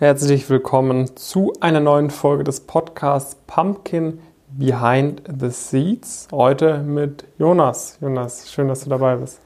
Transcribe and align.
Herzlich 0.00 0.48
willkommen 0.48 1.16
zu 1.16 1.52
einer 1.58 1.80
neuen 1.80 2.10
Folge 2.10 2.44
des 2.44 2.60
Podcasts 2.60 3.36
Pumpkin 3.48 4.20
Behind 4.52 5.20
the 5.40 5.50
Seeds. 5.50 6.28
Heute 6.30 6.78
mit 6.78 7.24
Jonas. 7.36 7.98
Jonas, 8.00 8.48
schön, 8.48 8.68
dass 8.68 8.84
du 8.84 8.90
dabei 8.90 9.16
bist. 9.16 9.40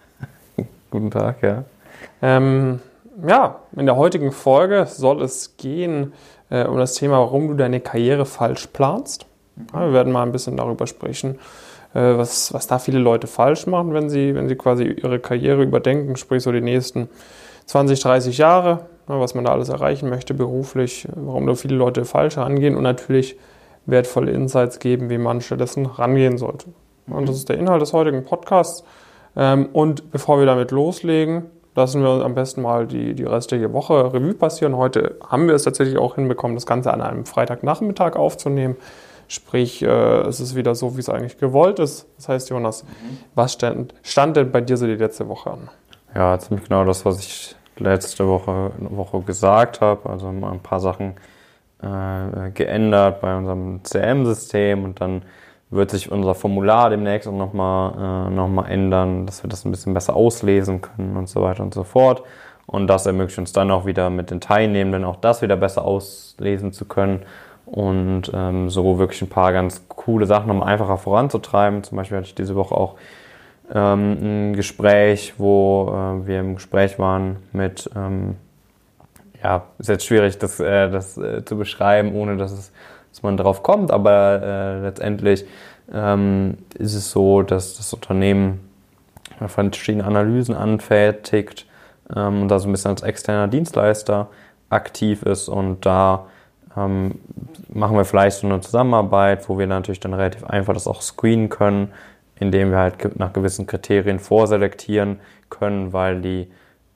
Guten 0.90 1.10
Tag, 1.10 1.42
ja. 1.42 1.64
Ähm, 2.20 2.80
ja, 3.26 3.60
in 3.74 3.86
der 3.86 3.96
heutigen 3.96 4.30
Folge 4.30 4.84
soll 4.86 5.22
es 5.22 5.56
gehen 5.56 6.12
äh, 6.50 6.66
um 6.66 6.76
das 6.76 6.96
Thema, 6.96 7.16
warum 7.20 7.48
du 7.48 7.54
deine 7.54 7.80
Karriere 7.80 8.26
falsch 8.26 8.66
planst. 8.66 9.24
Ja, 9.72 9.86
wir 9.86 9.94
werden 9.94 10.12
mal 10.12 10.22
ein 10.22 10.32
bisschen 10.32 10.58
darüber 10.58 10.86
sprechen, 10.86 11.38
äh, 11.94 12.18
was, 12.18 12.52
was 12.52 12.66
da 12.66 12.78
viele 12.78 12.98
Leute 12.98 13.26
falsch 13.26 13.66
machen, 13.66 13.94
wenn 13.94 14.10
sie, 14.10 14.34
wenn 14.34 14.50
sie 14.50 14.56
quasi 14.56 14.84
ihre 14.84 15.18
Karriere 15.18 15.62
überdenken, 15.62 16.16
sprich 16.16 16.42
so 16.42 16.52
die 16.52 16.60
nächsten 16.60 17.08
20, 17.64 18.00
30 18.00 18.36
Jahre, 18.36 18.80
was 19.06 19.34
man 19.34 19.44
da 19.44 19.52
alles 19.52 19.68
erreichen 19.68 20.08
möchte 20.08 20.34
beruflich, 20.34 21.08
warum 21.14 21.46
da 21.46 21.54
viele 21.54 21.76
Leute 21.76 22.04
falsch 22.04 22.38
angehen 22.38 22.76
und 22.76 22.82
natürlich 22.82 23.36
wertvolle 23.86 24.30
Insights 24.30 24.78
geben, 24.78 25.10
wie 25.10 25.18
man 25.18 25.40
stattdessen 25.40 25.86
rangehen 25.86 26.38
sollte. 26.38 26.66
Und 27.08 27.28
das 27.28 27.36
ist 27.36 27.48
der 27.48 27.58
Inhalt 27.58 27.82
des 27.82 27.92
heutigen 27.92 28.24
Podcasts. 28.24 28.84
Ähm, 29.36 29.68
und 29.72 30.10
bevor 30.10 30.38
wir 30.38 30.46
damit 30.46 30.70
loslegen, 30.70 31.46
lassen 31.74 32.02
wir 32.02 32.24
am 32.24 32.34
besten 32.34 32.62
mal 32.62 32.86
die, 32.86 33.14
die 33.14 33.24
restliche 33.24 33.72
Woche 33.72 34.12
Revue 34.12 34.34
passieren. 34.34 34.76
Heute 34.76 35.16
haben 35.26 35.48
wir 35.48 35.54
es 35.54 35.64
tatsächlich 35.64 35.98
auch 35.98 36.14
hinbekommen, 36.14 36.56
das 36.56 36.66
Ganze 36.66 36.92
an 36.92 37.00
einem 37.00 37.26
Freitagnachmittag 37.26 38.16
aufzunehmen. 38.16 38.76
Sprich, 39.28 39.82
äh, 39.82 39.86
es 39.86 40.40
ist 40.40 40.54
wieder 40.54 40.74
so, 40.74 40.96
wie 40.96 41.00
es 41.00 41.08
eigentlich 41.08 41.38
gewollt 41.38 41.78
ist. 41.78 42.06
Das 42.16 42.28
heißt, 42.28 42.50
Jonas, 42.50 42.84
mhm. 42.84 43.18
was 43.34 43.54
stand, 43.54 43.94
stand 44.02 44.36
denn 44.36 44.52
bei 44.52 44.60
dir 44.60 44.76
so 44.76 44.86
die 44.86 44.96
letzte 44.96 45.28
Woche 45.28 45.50
an? 45.50 45.70
Ja, 46.14 46.38
ziemlich 46.38 46.68
genau 46.68 46.84
das, 46.84 47.06
was 47.06 47.20
ich 47.20 47.56
letzte 47.78 48.26
Woche, 48.28 48.72
Woche 48.78 49.20
gesagt 49.22 49.80
habe. 49.80 50.08
Also 50.08 50.28
ein 50.28 50.60
paar 50.62 50.80
Sachen 50.80 51.14
äh, 51.82 52.50
geändert 52.52 53.20
bei 53.20 53.36
unserem 53.36 53.84
CM-System 53.84 54.84
und 54.84 55.00
dann 55.00 55.22
wird 55.70 55.90
sich 55.90 56.12
unser 56.12 56.34
Formular 56.34 56.90
demnächst 56.90 57.26
auch 57.26 57.32
nochmal 57.32 58.28
äh, 58.28 58.30
noch 58.30 58.66
ändern, 58.66 59.26
dass 59.26 59.42
wir 59.42 59.48
das 59.48 59.64
ein 59.64 59.70
bisschen 59.70 59.94
besser 59.94 60.14
auslesen 60.14 60.82
können 60.82 61.16
und 61.16 61.28
so 61.28 61.42
weiter 61.42 61.62
und 61.62 61.72
so 61.74 61.82
fort. 61.82 62.22
Und 62.66 62.86
das 62.86 63.06
ermöglicht 63.06 63.38
uns 63.38 63.52
dann 63.52 63.70
auch 63.70 63.86
wieder 63.86 64.10
mit 64.10 64.30
den 64.30 64.40
Teilnehmenden 64.40 65.04
auch 65.04 65.16
das 65.16 65.42
wieder 65.42 65.56
besser 65.56 65.84
auslesen 65.84 66.72
zu 66.72 66.84
können 66.84 67.22
und 67.66 68.30
ähm, 68.34 68.68
so 68.70 68.98
wirklich 68.98 69.22
ein 69.22 69.28
paar 69.28 69.52
ganz 69.52 69.82
coole 69.88 70.26
Sachen, 70.26 70.50
um 70.50 70.62
einfacher 70.62 70.98
voranzutreiben. 70.98 71.82
Zum 71.82 71.96
Beispiel 71.96 72.18
hatte 72.18 72.28
ich 72.28 72.34
diese 72.34 72.54
Woche 72.54 72.74
auch 72.74 72.96
ähm, 73.74 74.50
ein 74.50 74.52
Gespräch, 74.54 75.34
wo 75.38 75.88
äh, 75.88 76.26
wir 76.26 76.40
im 76.40 76.54
Gespräch 76.54 76.98
waren 76.98 77.36
mit, 77.52 77.88
ähm, 77.96 78.36
ja, 79.42 79.64
ist 79.78 79.88
jetzt 79.88 80.06
schwierig, 80.06 80.38
das, 80.38 80.60
äh, 80.60 80.90
das 80.90 81.16
äh, 81.16 81.44
zu 81.44 81.56
beschreiben, 81.56 82.14
ohne 82.14 82.36
dass, 82.36 82.52
es, 82.52 82.72
dass 83.10 83.22
man 83.22 83.36
drauf 83.36 83.62
kommt, 83.62 83.90
aber 83.90 84.42
äh, 84.42 84.80
letztendlich 84.80 85.46
ähm, 85.92 86.58
ist 86.78 86.94
es 86.94 87.10
so, 87.10 87.42
dass 87.42 87.76
das 87.76 87.92
Unternehmen 87.92 88.60
verschiedene 89.46 90.04
Analysen 90.04 90.54
anfertigt 90.54 91.66
ähm, 92.14 92.42
und 92.42 92.48
da 92.48 92.58
so 92.58 92.68
ein 92.68 92.72
bisschen 92.72 92.92
als 92.92 93.02
externer 93.02 93.48
Dienstleister 93.48 94.28
aktiv 94.68 95.22
ist 95.22 95.48
und 95.48 95.84
da 95.84 96.26
ähm, 96.76 97.18
machen 97.68 97.96
wir 97.96 98.04
vielleicht 98.04 98.38
so 98.38 98.46
eine 98.46 98.60
Zusammenarbeit, 98.60 99.48
wo 99.48 99.58
wir 99.58 99.66
natürlich 99.66 100.00
dann 100.00 100.14
relativ 100.14 100.44
einfach 100.44 100.74
das 100.74 100.86
auch 100.86 101.02
screenen 101.02 101.48
können, 101.48 101.92
indem 102.42 102.70
wir 102.70 102.78
halt 102.78 103.18
nach 103.18 103.32
gewissen 103.32 103.66
Kriterien 103.66 104.18
vorselektieren 104.18 105.20
können, 105.48 105.92
weil 105.92 106.20
die 106.20 106.48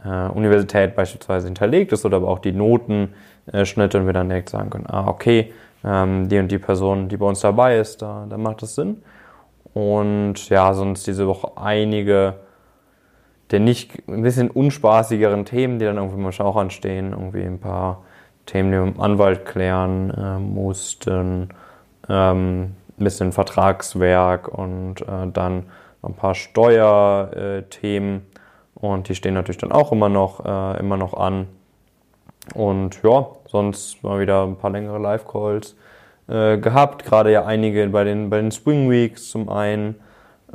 äh, 0.05 0.29
Universität 0.29 0.95
beispielsweise 0.95 1.47
hinterlegt 1.47 1.93
ist 1.93 2.05
oder 2.05 2.19
aber 2.19 2.29
auch 2.29 2.41
die 2.41 2.53
Notenschnitte 2.53 3.99
und 3.99 4.07
wir 4.07 4.13
dann 4.13 4.29
direkt 4.29 4.51
sagen 4.51 4.71
können, 4.71 4.87
ah, 4.89 5.09
okay, 5.09 5.53
ähm, 5.85 6.29
die 6.29 6.39
und 6.39 6.49
die 6.49 6.59
Person, 6.59 7.09
die 7.09 7.17
bei 7.17 7.27
uns 7.27 7.41
dabei 7.41 7.79
ist, 7.79 8.03
da, 8.03 8.27
da 8.29 8.37
macht 8.37 8.63
das 8.63 8.75
Sinn. 8.75 9.03
Und 9.73 10.49
ja, 10.49 10.73
sonst 10.73 11.07
diese 11.07 11.27
Woche 11.27 11.53
einige 11.57 12.35
der 13.51 13.61
nicht 13.61 14.03
ein 14.09 14.23
bisschen 14.23 14.51
unspaßigeren 14.51 15.45
Themen, 15.45 15.79
die 15.79 15.85
dann 15.85 15.97
irgendwie 15.97 16.21
manchmal 16.21 16.49
auch 16.49 16.57
anstehen, 16.57 17.13
irgendwie 17.13 17.43
ein 17.43 17.61
paar 17.61 18.03
Themen, 18.47 18.71
die 18.71 18.79
wir 18.79 18.85
mit 18.85 18.97
dem 18.97 19.01
Anwalt 19.01 19.45
klären 19.45 20.11
äh, 20.11 20.39
mussten, 20.39 21.51
ähm, 22.09 22.73
ein 22.99 23.05
bisschen 23.05 23.33
Vertragswerk 23.33 24.49
und 24.49 25.03
äh, 25.03 25.27
dann 25.33 25.65
ein 26.03 26.15
paar 26.15 26.35
Steuerthemen 26.35 28.23
und 28.75 29.09
die 29.09 29.15
stehen 29.15 29.35
natürlich 29.35 29.59
dann 29.59 29.73
auch 29.73 29.93
immer 29.93 30.09
noch, 30.09 30.45
äh, 30.45 30.79
immer 30.79 30.97
noch 30.97 31.15
an. 31.15 31.49
Und 32.55 33.03
ja, 33.03 33.27
sonst 33.49 34.03
mal 34.03 34.21
wieder 34.21 34.45
ein 34.45 34.57
paar 34.57 34.71
längere 34.71 34.99
Live-Calls 34.99 35.75
äh, 36.29 36.59
gehabt, 36.59 37.05
gerade 37.05 37.33
ja 37.33 37.45
einige 37.45 37.87
bei 37.89 38.05
den, 38.05 38.31
bei 38.31 38.37
den 38.37 38.53
Spring 38.53 38.89
Weeks 38.91 39.31
zum 39.31 39.49
einen 39.49 39.97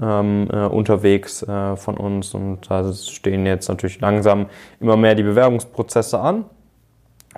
ähm, 0.01 0.47
äh, 0.51 0.65
unterwegs 0.65 1.43
äh, 1.43 1.75
von 1.75 1.97
uns 1.97 2.33
und 2.33 2.69
da 2.69 2.91
stehen 2.93 3.45
jetzt 3.45 3.67
natürlich 3.67 3.99
langsam 3.99 4.47
immer 4.79 4.97
mehr 4.97 5.15
die 5.15 5.23
Bewerbungsprozesse 5.23 6.19
an. 6.19 6.45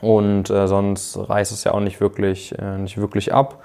Und 0.01 0.49
äh, 0.49 0.67
sonst 0.67 1.17
reißt 1.17 1.51
es 1.51 1.63
ja 1.63 1.73
auch 1.73 1.79
nicht 1.79 2.01
wirklich, 2.01 2.57
äh, 2.57 2.77
nicht 2.79 2.97
wirklich 2.97 3.33
ab. 3.33 3.63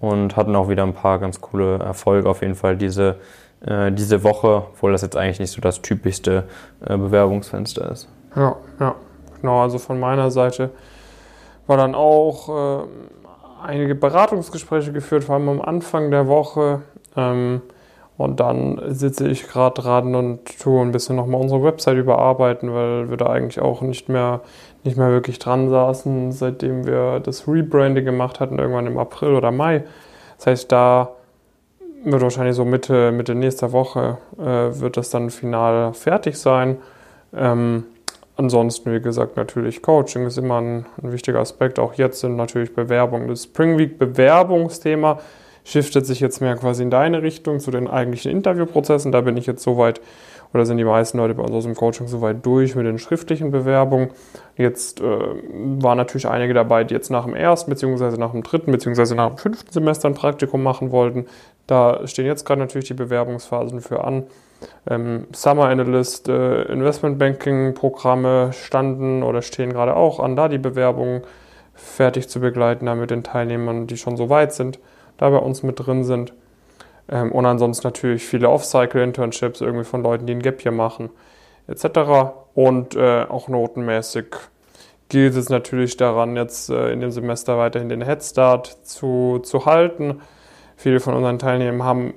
Und 0.00 0.36
hatten 0.36 0.54
auch 0.56 0.68
wieder 0.68 0.82
ein 0.82 0.92
paar 0.92 1.18
ganz 1.18 1.40
coole 1.40 1.78
Erfolge 1.78 2.28
auf 2.28 2.42
jeden 2.42 2.54
Fall 2.56 2.76
diese, 2.76 3.16
äh, 3.64 3.92
diese 3.92 4.22
Woche, 4.24 4.64
obwohl 4.72 4.92
das 4.92 5.02
jetzt 5.02 5.16
eigentlich 5.16 5.40
nicht 5.40 5.52
so 5.52 5.60
das 5.60 5.82
typischste 5.82 6.44
äh, 6.84 6.96
Bewerbungsfenster 6.96 7.90
ist. 7.90 8.08
Ja, 8.36 8.56
ja, 8.80 8.94
genau. 9.40 9.62
Also 9.62 9.78
von 9.78 9.98
meiner 10.00 10.30
Seite 10.30 10.70
war 11.66 11.76
dann 11.76 11.94
auch 11.94 12.82
äh, 12.82 12.86
einige 13.62 13.94
Beratungsgespräche 13.94 14.92
geführt, 14.92 15.24
vor 15.24 15.36
allem 15.36 15.48
am 15.48 15.60
Anfang 15.60 16.10
der 16.10 16.26
Woche. 16.26 16.82
Ähm, 17.16 17.62
und 18.16 18.38
dann 18.38 18.80
sitze 18.88 19.26
ich 19.26 19.48
gerade 19.48 19.80
dran 19.82 20.14
und 20.14 20.58
tue 20.60 20.80
ein 20.82 20.92
bisschen 20.92 21.16
nochmal 21.16 21.40
unsere 21.40 21.62
Website 21.64 21.96
überarbeiten, 21.96 22.72
weil 22.72 23.10
wir 23.10 23.16
da 23.16 23.26
eigentlich 23.26 23.60
auch 23.60 23.82
nicht 23.82 24.08
mehr, 24.08 24.40
nicht 24.84 24.96
mehr 24.96 25.10
wirklich 25.10 25.40
dran 25.40 25.68
saßen, 25.68 26.30
seitdem 26.30 26.86
wir 26.86 27.20
das 27.20 27.48
Rebranding 27.48 28.04
gemacht 28.04 28.38
hatten, 28.38 28.58
irgendwann 28.58 28.86
im 28.86 28.98
April 28.98 29.34
oder 29.34 29.50
Mai. 29.50 29.84
Das 30.36 30.46
heißt, 30.46 30.72
da 30.72 31.10
wird 32.04 32.22
wahrscheinlich 32.22 32.54
so 32.54 32.64
Mitte, 32.64 33.10
Mitte 33.10 33.34
nächster 33.34 33.72
Woche 33.72 34.18
äh, 34.38 34.78
wird 34.80 34.96
das 34.96 35.10
dann 35.10 35.30
final 35.30 35.92
fertig 35.94 36.38
sein. 36.38 36.76
Ähm, 37.34 37.84
ansonsten, 38.36 38.92
wie 38.92 39.00
gesagt, 39.00 39.36
natürlich 39.36 39.82
Coaching 39.82 40.26
ist 40.26 40.38
immer 40.38 40.60
ein, 40.60 40.86
ein 41.02 41.12
wichtiger 41.12 41.40
Aspekt. 41.40 41.80
Auch 41.80 41.94
jetzt 41.94 42.20
sind 42.20 42.36
natürlich 42.36 42.74
Bewerbungen. 42.74 43.26
Das 43.26 43.44
Spring 43.44 43.78
Week 43.78 43.98
Bewerbungsthema 43.98 45.18
shiftet 45.64 46.04
sich 46.06 46.20
jetzt 46.20 46.40
mehr 46.40 46.56
quasi 46.56 46.82
in 46.82 46.90
deine 46.90 47.22
Richtung 47.22 47.58
zu 47.58 47.70
den 47.70 47.88
eigentlichen 47.88 48.30
Interviewprozessen. 48.30 49.12
Da 49.12 49.22
bin 49.22 49.36
ich 49.36 49.46
jetzt 49.46 49.62
soweit, 49.62 50.00
oder 50.52 50.66
sind 50.66 50.76
die 50.76 50.84
meisten 50.84 51.18
Leute 51.18 51.34
bei 51.34 51.42
uns 51.42 51.52
aus 51.52 51.64
dem 51.64 51.74
Coaching 51.74 52.06
soweit 52.06 52.44
durch 52.44 52.76
mit 52.76 52.86
den 52.86 52.98
schriftlichen 52.98 53.50
Bewerbungen. 53.50 54.10
Jetzt 54.56 55.00
äh, 55.00 55.04
waren 55.04 55.96
natürlich 55.96 56.28
einige 56.28 56.52
dabei, 56.52 56.84
die 56.84 56.94
jetzt 56.94 57.10
nach 57.10 57.24
dem 57.24 57.34
ersten, 57.34 57.70
beziehungsweise 57.70 58.18
nach 58.18 58.32
dem 58.32 58.42
dritten, 58.42 58.70
beziehungsweise 58.70 59.14
nach 59.14 59.28
dem 59.28 59.38
fünften 59.38 59.72
Semester 59.72 60.08
ein 60.08 60.14
Praktikum 60.14 60.62
machen 60.62 60.92
wollten. 60.92 61.26
Da 61.66 62.06
stehen 62.06 62.26
jetzt 62.26 62.44
gerade 62.44 62.60
natürlich 62.60 62.88
die 62.88 62.94
Bewerbungsphasen 62.94 63.80
für 63.80 64.04
an. 64.04 64.24
Ähm, 64.88 65.26
Summer 65.32 65.64
Analyst, 65.64 66.28
äh, 66.28 66.62
Investment 66.64 67.18
Banking 67.18 67.72
Programme 67.72 68.52
standen 68.52 69.22
oder 69.22 69.40
stehen 69.40 69.72
gerade 69.72 69.96
auch 69.96 70.20
an, 70.20 70.36
da 70.36 70.48
die 70.48 70.58
Bewerbungen 70.58 71.22
fertig 71.74 72.28
zu 72.28 72.38
begleiten, 72.38 72.86
da 72.86 72.94
mit 72.94 73.10
den 73.10 73.24
Teilnehmern, 73.24 73.86
die 73.86 73.96
schon 73.96 74.16
so 74.16 74.28
weit 74.28 74.52
sind 74.52 74.78
da 75.16 75.30
bei 75.30 75.38
uns 75.38 75.62
mit 75.62 75.84
drin 75.84 76.04
sind. 76.04 76.32
Ähm, 77.08 77.32
und 77.32 77.46
ansonsten 77.46 77.86
natürlich 77.86 78.24
viele 78.24 78.48
Off-Cycle-Internships 78.48 79.60
irgendwie 79.60 79.84
von 79.84 80.02
Leuten, 80.02 80.26
die 80.26 80.34
ein 80.34 80.42
Gap 80.42 80.60
hier 80.62 80.72
machen, 80.72 81.10
etc. 81.66 82.32
Und 82.54 82.96
äh, 82.96 83.24
auch 83.28 83.48
notenmäßig 83.48 84.26
gilt 85.08 85.36
es 85.36 85.48
natürlich 85.48 85.96
daran, 85.96 86.36
jetzt 86.36 86.70
äh, 86.70 86.90
in 86.92 87.00
dem 87.00 87.10
Semester 87.10 87.58
weiterhin 87.58 87.88
den 87.88 88.02
Headstart 88.02 88.66
zu, 88.82 89.40
zu 89.42 89.66
halten. 89.66 90.20
Viele 90.76 91.00
von 91.00 91.14
unseren 91.14 91.38
Teilnehmern 91.38 91.86
haben 91.86 92.14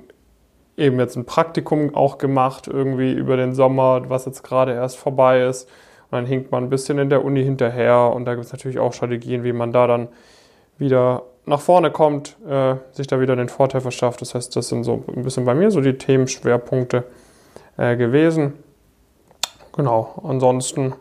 eben 0.76 0.98
jetzt 0.98 1.16
ein 1.16 1.26
Praktikum 1.26 1.94
auch 1.94 2.18
gemacht, 2.18 2.68
irgendwie 2.68 3.12
über 3.12 3.36
den 3.36 3.54
Sommer, 3.54 4.08
was 4.08 4.24
jetzt 4.24 4.42
gerade 4.42 4.72
erst 4.72 4.96
vorbei 4.96 5.42
ist. 5.42 5.68
Und 6.10 6.16
dann 6.16 6.26
hinkt 6.26 6.50
man 6.50 6.64
ein 6.64 6.70
bisschen 6.70 6.98
in 6.98 7.10
der 7.10 7.24
Uni 7.24 7.44
hinterher 7.44 8.12
und 8.14 8.24
da 8.24 8.34
gibt 8.34 8.46
es 8.46 8.52
natürlich 8.52 8.78
auch 8.78 8.94
Strategien, 8.94 9.44
wie 9.44 9.52
man 9.52 9.72
da 9.72 9.86
dann 9.86 10.08
wieder 10.78 11.24
nach 11.48 11.60
vorne 11.60 11.90
kommt, 11.90 12.36
äh, 12.48 12.76
sich 12.92 13.06
da 13.06 13.20
wieder 13.20 13.36
den 13.36 13.48
Vorteil 13.48 13.80
verschafft. 13.80 14.20
Das 14.20 14.34
heißt, 14.34 14.54
das 14.54 14.68
sind 14.68 14.84
so 14.84 15.04
ein 15.14 15.22
bisschen 15.22 15.44
bei 15.44 15.54
mir 15.54 15.70
so 15.70 15.80
die 15.80 15.96
Themenschwerpunkte 15.96 17.04
äh, 17.76 17.96
gewesen. 17.96 18.54
Genau, 19.72 20.20
ansonsten 20.24 20.94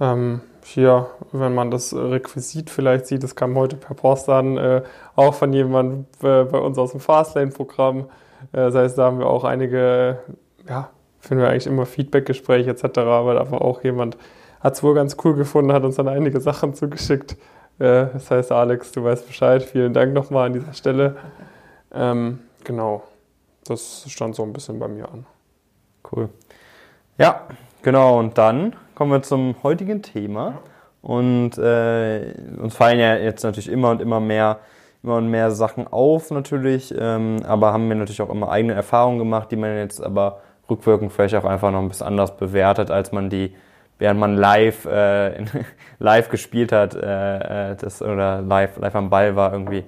ähm, 0.00 0.40
hier, 0.64 1.06
wenn 1.32 1.54
man 1.54 1.70
das 1.70 1.94
Requisit 1.94 2.70
vielleicht 2.70 3.06
sieht, 3.06 3.22
das 3.22 3.34
kam 3.34 3.56
heute 3.56 3.76
per 3.76 3.94
Post 3.94 4.28
an, 4.28 4.56
äh, 4.56 4.82
auch 5.14 5.34
von 5.34 5.52
jemandem 5.52 6.06
äh, 6.22 6.44
bei 6.44 6.58
uns 6.58 6.78
aus 6.78 6.90
dem 6.90 7.00
Fastlane-Programm. 7.00 8.00
Äh, 8.00 8.04
das 8.52 8.74
heißt, 8.74 8.98
da 8.98 9.06
haben 9.06 9.18
wir 9.18 9.26
auch 9.26 9.44
einige, 9.44 10.18
ja, 10.68 10.90
finden 11.20 11.42
wir 11.42 11.50
eigentlich 11.50 11.66
immer 11.66 11.86
Feedback-Gespräche 11.86 12.70
etc., 12.70 12.84
weil 12.96 13.38
einfach 13.38 13.60
auch 13.60 13.82
jemand 13.82 14.16
hat 14.60 14.74
es 14.74 14.82
wohl 14.82 14.94
ganz 14.94 15.16
cool 15.24 15.34
gefunden, 15.34 15.72
hat 15.72 15.84
uns 15.84 15.96
dann 15.96 16.08
einige 16.08 16.40
Sachen 16.40 16.74
zugeschickt. 16.74 17.36
Äh, 17.78 18.06
das 18.12 18.30
heißt, 18.30 18.52
Alex, 18.52 18.92
du 18.92 19.04
weißt 19.04 19.26
Bescheid. 19.26 19.62
Vielen 19.62 19.92
Dank 19.92 20.12
nochmal 20.12 20.46
an 20.46 20.52
dieser 20.52 20.72
Stelle. 20.72 21.16
Ähm, 21.92 22.40
genau, 22.64 23.02
das 23.64 24.04
stand 24.08 24.34
so 24.34 24.42
ein 24.42 24.52
bisschen 24.52 24.78
bei 24.78 24.88
mir 24.88 25.08
an. 25.08 25.26
Cool. 26.10 26.28
Ja, 27.18 27.42
genau. 27.82 28.18
Und 28.18 28.38
dann 28.38 28.74
kommen 28.94 29.12
wir 29.12 29.22
zum 29.22 29.56
heutigen 29.62 30.02
Thema. 30.02 30.58
Und 31.06 31.56
äh, 31.58 32.34
uns 32.60 32.74
fallen 32.74 32.98
ja 32.98 33.16
jetzt 33.16 33.44
natürlich 33.44 33.70
immer 33.70 33.90
und 33.90 34.02
immer 34.02 34.18
mehr, 34.18 34.58
immer 35.04 35.16
und 35.16 35.30
mehr 35.30 35.52
Sachen 35.52 35.86
auf 35.86 36.32
natürlich, 36.32 36.92
ähm, 36.98 37.36
aber 37.46 37.72
haben 37.72 37.88
wir 37.88 37.94
natürlich 37.94 38.20
auch 38.22 38.30
immer 38.30 38.50
eigene 38.50 38.74
Erfahrungen 38.74 39.20
gemacht, 39.20 39.52
die 39.52 39.56
man 39.56 39.76
jetzt 39.76 40.02
aber 40.02 40.40
rückwirkend 40.68 41.12
vielleicht 41.12 41.36
auch 41.36 41.44
einfach 41.44 41.70
noch 41.70 41.78
ein 41.78 41.88
bisschen 41.88 42.08
anders 42.08 42.36
bewertet, 42.36 42.90
als 42.90 43.12
man 43.12 43.30
die, 43.30 43.54
während 43.98 44.20
man 44.20 44.36
live, 44.36 44.84
äh, 44.86 45.44
live 45.98 46.28
gespielt 46.28 46.72
hat, 46.72 46.94
äh, 46.94 47.72
äh, 47.72 47.76
das, 47.76 48.02
oder 48.02 48.42
live, 48.42 48.76
live 48.78 48.94
am 48.94 49.10
Ball 49.10 49.36
war 49.36 49.52
irgendwie, 49.52 49.84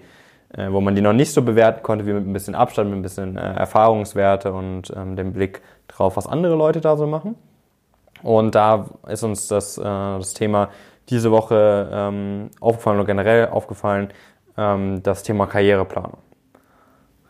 äh, 0.57 0.71
wo 0.71 0.81
man 0.81 0.95
die 0.95 1.03
noch 1.03 1.13
nicht 1.13 1.33
so 1.33 1.43
bewerten 1.43 1.83
konnte, 1.83 2.07
wie 2.07 2.13
mit 2.13 2.27
ein 2.27 2.33
bisschen 2.33 2.55
Abstand, 2.55 2.91
mit 2.91 2.99
ein 2.99 3.03
bisschen 3.03 3.37
äh, 3.37 3.55
Erfahrungswerte 3.55 4.53
und 4.53 4.93
ähm, 4.97 5.17
dem 5.17 5.33
Blick 5.33 5.63
drauf, 5.89 6.17
was 6.17 6.27
andere 6.27 6.55
Leute 6.55 6.81
da 6.81 6.97
so 6.97 7.07
machen. 7.07 7.37
Und 8.23 8.55
da 8.55 8.87
ist 9.07 9.23
uns 9.23 9.49
das, 9.49 9.79
äh, 9.79 9.83
das 9.83 10.35
Thema 10.35 10.71
diese 11.09 11.31
Woche 11.31 11.89
ähm, 11.93 12.51
aufgefallen 12.61 12.99
oder 12.99 13.07
generell 13.07 13.49
aufgefallen, 13.49 14.09
ähm, 14.57 15.03
das 15.03 15.23
Thema 15.23 15.47
Karriereplanung. 15.47 16.19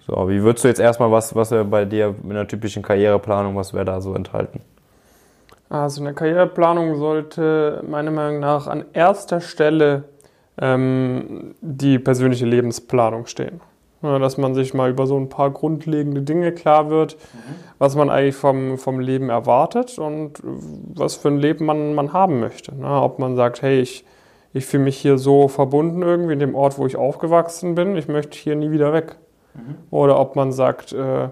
So, 0.01 0.29
wie 0.29 0.43
würdest 0.43 0.65
du 0.65 0.69
jetzt 0.69 0.81
erstmal, 0.81 1.13
was, 1.13 1.35
was 1.35 1.51
wäre 1.51 1.65
bei 1.65 1.85
dir 1.85 2.15
mit 2.23 2.33
einer 2.33 2.49
typischen 2.49 2.83
Karriereplanung, 2.83 3.55
was 3.57 3.75
wäre 3.75 3.85
da 3.85 4.01
so 4.01 4.15
enthalten? 4.15 4.63
Also 5.69 6.01
eine 6.01 6.15
Karriereplanung 6.15 6.97
sollte 6.97 7.83
meiner 7.87 8.11
Meinung 8.11 8.41
nach 8.41 8.67
an 8.67 8.85
erster 8.93 9.41
Stelle 9.41 10.05
ähm, 10.61 11.55
die 11.61 11.99
persönliche 11.99 12.47
Lebensplanung 12.47 13.27
stehen. 13.27 13.61
Ja, 14.01 14.21
dass 14.21 14.39
man 14.39 14.55
sich 14.55 14.75
mal 14.75 14.91
über 14.91 15.09
so 15.09 15.17
ein 15.17 15.29
paar 15.29 15.51
grundlegende 15.51 16.23
Dinge 16.23 16.53
klar 16.53 16.89
wird, 16.89 17.17
mhm. 17.17 17.55
was 17.79 17.97
man 17.97 18.11
eigentlich 18.11 18.37
vom, 18.37 18.79
vom 18.79 19.01
Leben 19.01 19.29
erwartet 19.29 19.99
und 19.99 20.41
was 20.43 21.17
für 21.17 21.29
ein 21.29 21.39
Leben 21.39 21.67
man, 21.67 21.95
man 21.97 22.13
haben 22.13 22.39
möchte. 22.39 22.77
Ne? 22.77 22.89
Ob 22.89 23.19
man 23.19 23.35
sagt, 23.35 23.61
hey, 23.61 23.81
ich, 23.81 24.05
ich 24.53 24.67
fühle 24.67 24.85
mich 24.85 24.99
hier 24.99 25.19
so 25.19 25.49
verbunden 25.49 26.03
irgendwie 26.03 26.35
in 26.35 26.39
dem 26.39 26.55
Ort, 26.55 26.79
wo 26.79 26.87
ich 26.87 26.97
aufgewachsen 26.97 27.75
bin, 27.75 27.97
ich 27.97 28.07
möchte 28.07 28.39
hier 28.39 28.55
nie 28.55 28.71
wieder 28.71 28.93
weg. 28.93 29.17
Mhm. 29.55 29.75
Oder 29.91 30.21
ob 30.21 30.37
man 30.37 30.53
sagt, 30.53 30.93
äh, 30.93 31.31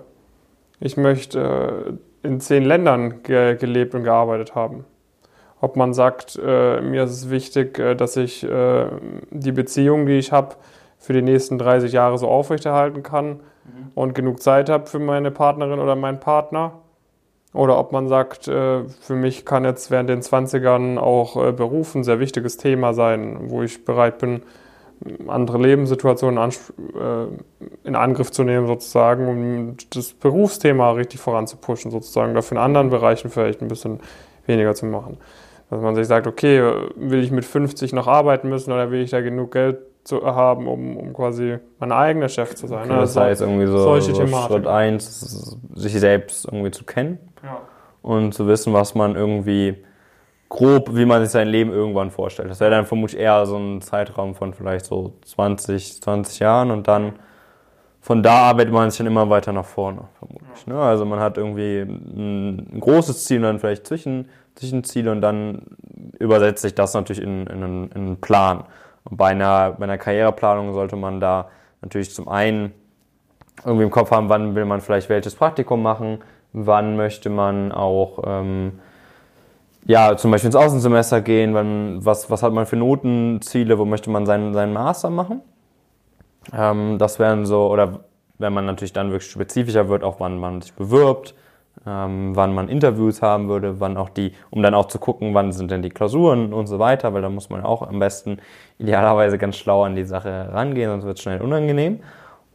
ich 0.80 0.96
möchte 0.96 1.38
äh, 1.40 1.92
in 2.26 2.40
zehn 2.40 2.64
Ländern 2.64 3.22
ge 3.22 3.56
gelebt 3.56 3.94
und 3.94 4.04
gearbeitet 4.04 4.54
haben. 4.54 4.84
Ob 5.60 5.76
man 5.76 5.94
sagt, 5.94 6.38
äh, 6.42 6.80
mir 6.80 7.04
ist 7.04 7.12
es 7.12 7.30
wichtig, 7.30 7.78
äh, 7.78 7.94
dass 7.94 8.16
ich 8.16 8.44
äh, 8.44 8.86
die 9.30 9.52
Beziehung, 9.52 10.06
die 10.06 10.18
ich 10.18 10.32
habe, 10.32 10.56
für 10.98 11.12
die 11.12 11.22
nächsten 11.22 11.58
30 11.58 11.92
Jahre 11.92 12.18
so 12.18 12.28
aufrechterhalten 12.28 13.02
kann 13.02 13.28
mhm. 13.28 13.92
und 13.94 14.14
genug 14.14 14.42
Zeit 14.42 14.68
habe 14.68 14.86
für 14.86 14.98
meine 14.98 15.30
Partnerin 15.30 15.78
oder 15.78 15.96
meinen 15.96 16.20
Partner. 16.20 16.72
Oder 17.52 17.78
ob 17.78 17.90
man 17.92 18.06
sagt, 18.08 18.48
äh, 18.48 18.84
für 18.84 19.14
mich 19.14 19.46
kann 19.46 19.64
jetzt 19.64 19.90
während 19.90 20.10
den 20.10 20.20
20ern 20.20 20.98
auch 20.98 21.42
äh, 21.42 21.52
Beruf 21.52 21.94
ein 21.94 22.04
sehr 22.04 22.20
wichtiges 22.20 22.58
Thema 22.58 22.92
sein, 22.92 23.50
wo 23.50 23.62
ich 23.62 23.84
bereit 23.84 24.18
bin, 24.18 24.42
andere 25.28 25.58
Lebenssituationen 25.58 26.38
äh, 26.38 27.26
in 27.84 27.94
Angriff 27.94 28.30
zu 28.30 28.44
nehmen, 28.44 28.66
sozusagen, 28.66 29.28
um 29.28 29.76
das 29.90 30.12
Berufsthema 30.12 30.92
richtig 30.92 31.20
voranzupushen, 31.20 31.90
sozusagen, 31.90 32.34
dafür 32.34 32.58
in 32.58 32.62
anderen 32.62 32.90
Bereichen 32.90 33.30
vielleicht 33.30 33.62
ein 33.62 33.68
bisschen 33.68 34.00
weniger 34.46 34.74
zu 34.74 34.86
machen. 34.86 35.18
Dass 35.70 35.80
man 35.80 35.94
sich 35.94 36.06
sagt, 36.06 36.26
okay, 36.26 36.62
will 36.94 37.22
ich 37.22 37.30
mit 37.30 37.44
50 37.44 37.92
noch 37.92 38.06
arbeiten 38.06 38.48
müssen 38.48 38.72
oder 38.72 38.90
will 38.90 39.00
ich 39.00 39.10
da 39.10 39.20
genug 39.20 39.52
Geld 39.52 39.78
zu 40.04 40.24
haben, 40.24 40.68
um, 40.68 40.96
um 40.96 41.12
quasi 41.12 41.58
mein 41.80 41.90
eigener 41.90 42.28
Chef 42.28 42.54
zu 42.54 42.68
sein. 42.68 42.88
Okay, 42.88 43.00
das 43.00 43.16
heißt 43.16 43.40
irgendwie 43.40 43.66
so, 43.66 43.78
solche 43.78 44.14
so 44.14 44.26
Schritt 44.26 44.66
eins, 44.66 45.58
sich 45.74 45.92
selbst 45.94 46.44
irgendwie 46.44 46.70
zu 46.70 46.84
kennen 46.84 47.18
ja. 47.42 47.60
und 48.02 48.32
zu 48.32 48.46
wissen, 48.46 48.72
was 48.72 48.94
man 48.94 49.16
irgendwie 49.16 49.84
grob, 50.48 50.94
wie 50.94 51.04
man 51.04 51.22
sich 51.22 51.30
sein 51.30 51.48
Leben 51.48 51.72
irgendwann 51.72 52.10
vorstellt. 52.10 52.50
Das 52.50 52.60
wäre 52.60 52.70
dann 52.70 52.86
vermutlich 52.86 53.20
eher 53.20 53.44
so 53.46 53.56
ein 53.56 53.80
Zeitraum 53.82 54.34
von 54.34 54.54
vielleicht 54.54 54.84
so 54.84 55.14
20, 55.24 56.02
20 56.02 56.38
Jahren 56.38 56.70
und 56.70 56.88
dann 56.88 57.14
von 58.00 58.22
da 58.22 58.34
arbeitet 58.34 58.72
man 58.72 58.88
sich 58.88 58.98
dann 58.98 59.08
immer 59.08 59.28
weiter 59.28 59.52
nach 59.52 59.64
vorne, 59.64 60.02
vermutlich. 60.20 60.66
Ne? 60.68 60.78
Also 60.78 61.04
man 61.04 61.18
hat 61.18 61.38
irgendwie 61.38 61.80
ein, 61.80 62.78
großes 62.78 63.24
Ziel 63.24 63.38
und 63.38 63.42
dann 63.42 63.58
vielleicht 63.58 63.84
zwischen, 63.84 64.28
Zwischenziele 64.54 65.10
und 65.10 65.20
dann 65.20 65.62
übersetzt 66.20 66.62
sich 66.62 66.74
das 66.74 66.94
natürlich 66.94 67.20
in, 67.20 67.48
in, 67.48 67.64
einen, 67.64 67.90
in 67.90 67.96
einen 67.96 68.20
Plan. 68.20 68.62
Und 69.04 69.16
bei 69.16 69.30
einer, 69.30 69.72
bei 69.72 69.84
einer 69.84 69.98
Karriereplanung 69.98 70.72
sollte 70.72 70.94
man 70.94 71.18
da 71.18 71.48
natürlich 71.82 72.14
zum 72.14 72.28
einen 72.28 72.72
irgendwie 73.64 73.84
im 73.84 73.90
Kopf 73.90 74.12
haben, 74.12 74.28
wann 74.28 74.54
will 74.54 74.66
man 74.66 74.80
vielleicht 74.80 75.08
welches 75.08 75.34
Praktikum 75.34 75.82
machen, 75.82 76.20
wann 76.52 76.96
möchte 76.96 77.28
man 77.28 77.72
auch 77.72 78.22
ähm, 78.24 78.78
ja, 79.86 80.16
zum 80.16 80.32
Beispiel 80.32 80.48
ins 80.48 80.56
Außensemester 80.56 81.20
gehen, 81.20 81.54
wann, 81.54 82.04
was, 82.04 82.28
was 82.28 82.42
hat 82.42 82.52
man 82.52 82.66
für 82.66 82.76
Notenziele, 82.76 83.78
wo 83.78 83.84
möchte 83.84 84.10
man 84.10 84.26
seinen, 84.26 84.52
seinen 84.52 84.72
Master 84.72 85.10
machen. 85.10 85.42
Ähm, 86.52 86.98
das 86.98 87.18
wären 87.18 87.46
so, 87.46 87.70
oder 87.70 88.00
wenn 88.38 88.52
man 88.52 88.66
natürlich 88.66 88.92
dann 88.92 89.10
wirklich 89.12 89.30
spezifischer 89.30 89.88
wird, 89.88 90.02
auch 90.02 90.18
wann 90.18 90.38
man 90.38 90.60
sich 90.60 90.72
bewirbt, 90.74 91.34
ähm, 91.86 92.34
wann 92.34 92.52
man 92.52 92.68
Interviews 92.68 93.22
haben 93.22 93.48
würde, 93.48 93.78
wann 93.78 93.96
auch 93.96 94.08
die, 94.08 94.32
um 94.50 94.60
dann 94.62 94.74
auch 94.74 94.88
zu 94.88 94.98
gucken, 94.98 95.34
wann 95.34 95.52
sind 95.52 95.70
denn 95.70 95.82
die 95.82 95.90
Klausuren 95.90 96.52
und 96.52 96.66
so 96.66 96.80
weiter, 96.80 97.14
weil 97.14 97.22
da 97.22 97.28
muss 97.28 97.48
man 97.48 97.62
auch 97.64 97.82
am 97.82 98.00
besten 98.00 98.38
idealerweise 98.78 99.38
ganz 99.38 99.56
schlau 99.56 99.84
an 99.84 99.94
die 99.94 100.04
Sache 100.04 100.48
rangehen, 100.52 100.90
sonst 100.90 101.04
wird 101.04 101.18
es 101.18 101.22
schnell 101.22 101.40
unangenehm. 101.40 102.00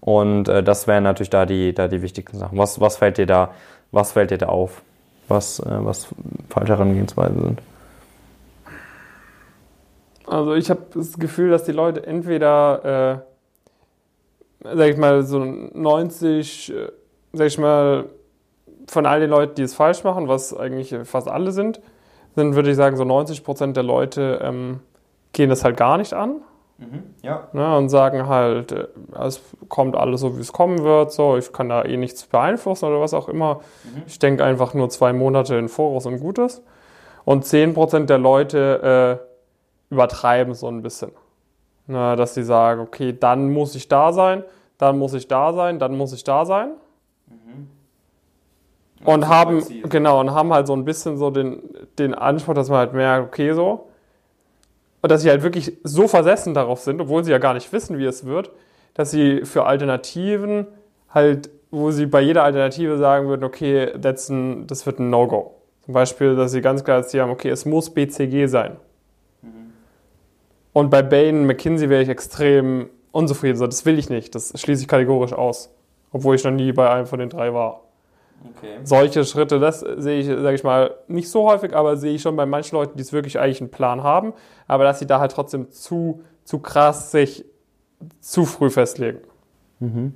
Und 0.02 0.50
äh, 0.50 0.64
das 0.64 0.88
wären 0.88 1.04
natürlich 1.04 1.30
da 1.30 1.46
die, 1.46 1.74
da 1.74 1.88
die 1.88 2.02
wichtigsten 2.02 2.38
Sachen. 2.38 2.58
Was, 2.58 2.82
was 2.82 2.98
fällt 2.98 3.18
dir 3.18 3.28
da, 3.28 3.52
was 3.92 4.12
fällt 4.12 4.32
dir 4.32 4.38
da 4.38 4.48
auf? 4.48 4.82
Was, 5.32 5.60
äh, 5.60 5.64
was 5.70 6.08
falsche 6.50 6.74
Herangehensweisen 6.74 7.42
sind? 7.42 7.62
Also 10.28 10.54
ich 10.56 10.70
habe 10.70 10.82
das 10.94 11.18
Gefühl, 11.18 11.50
dass 11.50 11.64
die 11.64 11.72
Leute 11.72 12.06
entweder, 12.06 13.24
äh, 14.64 14.76
sag 14.76 14.90
ich 14.90 14.98
mal, 14.98 15.24
so 15.24 15.40
90, 15.40 16.74
äh, 16.74 16.92
sag 17.32 17.48
ich 17.48 17.58
mal, 17.58 18.10
von 18.88 19.06
all 19.06 19.22
den 19.22 19.30
Leuten, 19.30 19.56
die 19.56 19.62
es 19.62 19.74
falsch 19.74 20.04
machen, 20.04 20.28
was 20.28 20.54
eigentlich 20.54 20.94
fast 21.06 21.30
alle 21.30 21.54
sind, 21.54 21.80
sind, 22.36 22.56
würde 22.56 22.70
ich 22.72 22.76
sagen, 22.76 22.98
so 22.98 23.06
90 23.06 23.46
Prozent 23.46 23.78
der 23.78 23.84
Leute 23.84 24.42
ähm, 24.44 24.82
gehen 25.32 25.50
das 25.50 25.64
halt 25.64 25.78
gar 25.78 25.98
nicht 25.98 26.14
an. 26.14 26.42
Mhm, 26.82 27.04
ja. 27.22 27.48
Ne, 27.54 27.78
und 27.78 27.90
sagen 27.90 28.28
halt, 28.28 28.72
äh, 28.72 28.88
es 29.20 29.42
kommt 29.70 29.96
alles 29.96 30.22
so, 30.22 30.36
wie 30.36 30.42
es 30.42 30.52
kommen 30.52 30.84
wird, 30.84 31.12
so, 31.12 31.38
ich 31.38 31.54
kann 31.54 31.70
da 31.70 31.86
eh 31.86 31.96
nichts 31.96 32.26
beeinflussen 32.26 32.86
oder 32.86 33.00
was 33.00 33.14
auch 33.14 33.30
immer. 33.30 33.62
Mhm. 33.84 34.04
Ich 34.08 34.18
denke 34.18 34.44
einfach 34.44 34.74
nur 34.74 34.90
zwei 34.90 35.14
Monate 35.14 35.56
in 35.56 35.70
Voraus 35.70 36.08
und 36.08 36.20
Gutes. 36.20 36.64
Und 37.24 37.46
10 37.46 37.76
Prozent 37.76 38.10
der 38.10 38.18
Leute 38.18 39.20
äh, 39.92 39.94
übertreiben 39.94 40.56
so 40.56 40.68
ein 40.68 40.82
bisschen. 40.82 41.12
Ne, 41.86 42.16
dass 42.16 42.34
sie 42.34 42.44
sagen, 42.44 42.82
okay, 42.82 43.16
dann 43.18 43.54
muss 43.54 43.76
ich 43.76 43.88
da 43.88 44.12
sein, 44.12 44.44
dann 44.80 44.98
muss 44.98 45.14
ich 45.14 45.28
da 45.28 45.54
sein, 45.54 45.78
dann 45.78 45.96
muss 45.96 46.14
ich 46.14 46.24
da 46.24 46.46
sein. 46.46 46.72
Und 49.04 49.28
haben, 49.28 49.64
genau, 49.90 50.20
und 50.20 50.32
haben 50.32 50.54
halt 50.54 50.68
so 50.68 50.74
ein 50.74 50.86
bisschen 50.86 51.18
so 51.18 51.32
den, 51.32 51.62
den 51.98 52.14
Anspruch, 52.14 52.54
dass 52.54 52.70
man 52.70 52.80
halt 52.80 52.94
merkt, 52.94 53.28
okay, 53.28 53.54
so. 53.54 53.88
Und 55.02 55.12
dass 55.12 55.22
sie 55.22 55.30
halt 55.30 55.44
wirklich 55.44 55.78
so 55.84 56.08
versessen 56.08 56.54
darauf 56.54 56.80
sind, 56.82 57.02
obwohl 57.02 57.24
sie 57.24 57.32
ja 57.32 57.40
gar 57.40 57.54
nicht 57.54 57.72
wissen, 57.74 57.98
wie 57.98 58.06
es 58.06 58.26
wird, 58.26 58.52
dass 58.94 59.12
sie 59.12 59.46
für 59.46 59.66
Alternativen 59.66 60.68
halt, 61.10 61.50
wo 61.72 61.92
sie 61.92 62.06
bei 62.06 62.22
jeder 62.22 62.44
Alternative 62.44 62.98
sagen 62.98 63.28
würden, 63.28 63.44
okay, 63.44 63.92
ein, 63.94 64.68
das 64.68 64.86
wird 64.86 65.00
ein 65.00 65.10
No-Go. 65.10 65.56
Zum 65.86 65.94
Beispiel, 65.94 66.36
dass 66.36 66.52
sie 66.52 66.62
ganz 66.62 66.84
klar 66.84 67.00
jetzt 67.00 67.14
haben, 67.16 67.32
okay, 67.32 67.50
es 67.50 67.66
muss 67.66 67.90
BCG 67.90 68.46
sein. 68.48 68.78
Mhm. 69.42 69.74
Und 70.74 70.90
bei 70.90 71.02
Bain, 71.02 71.46
McKinsey 71.46 71.90
wäre 71.90 72.04
ich 72.04 72.10
extrem 72.10 72.90
unzufrieden. 73.12 73.58
So, 73.58 73.66
das 73.66 73.86
will 73.86 73.98
ich 73.98 74.10
nicht. 74.10 74.36
Das 74.36 74.54
schließe 74.56 74.84
ich 74.84 74.88
kategorisch 74.88 75.34
aus. 75.34 75.74
Obwohl 76.12 76.36
ich 76.36 76.44
noch 76.44 76.52
nie 76.52 76.72
bei 76.72 76.90
einem 76.90 77.08
von 77.08 77.20
den 77.20 77.30
drei 77.30 77.54
war. 77.54 77.82
Okay. 78.44 78.80
Solche 78.84 79.24
Schritte, 79.24 79.60
das 79.60 79.82
sehe 79.82 80.20
ich, 80.20 80.28
sage 80.28 80.56
ich 80.56 80.64
mal, 80.64 80.96
nicht 81.08 81.30
so 81.30 81.48
häufig, 81.50 81.76
aber 81.76 81.98
sehe 81.98 82.16
ich 82.16 82.22
schon 82.22 82.36
bei 82.36 82.46
manchen 82.46 82.76
Leuten, 82.76 82.98
die 82.98 83.02
es 83.02 83.14
wirklich 83.14 83.40
eigentlich 83.40 83.62
einen 83.62 83.72
Plan 83.72 84.04
haben, 84.04 84.34
aber 84.68 84.84
dass 84.84 85.00
sie 85.00 85.06
da 85.06 85.20
halt 85.20 85.32
trotzdem 85.32 85.70
zu, 85.72 86.22
zu 86.44 86.60
krass 86.60 87.12
sich 87.12 87.46
zu 88.20 88.46
früh 88.46 88.70
festlegen. 88.70 89.20
Mhm. 89.80 90.14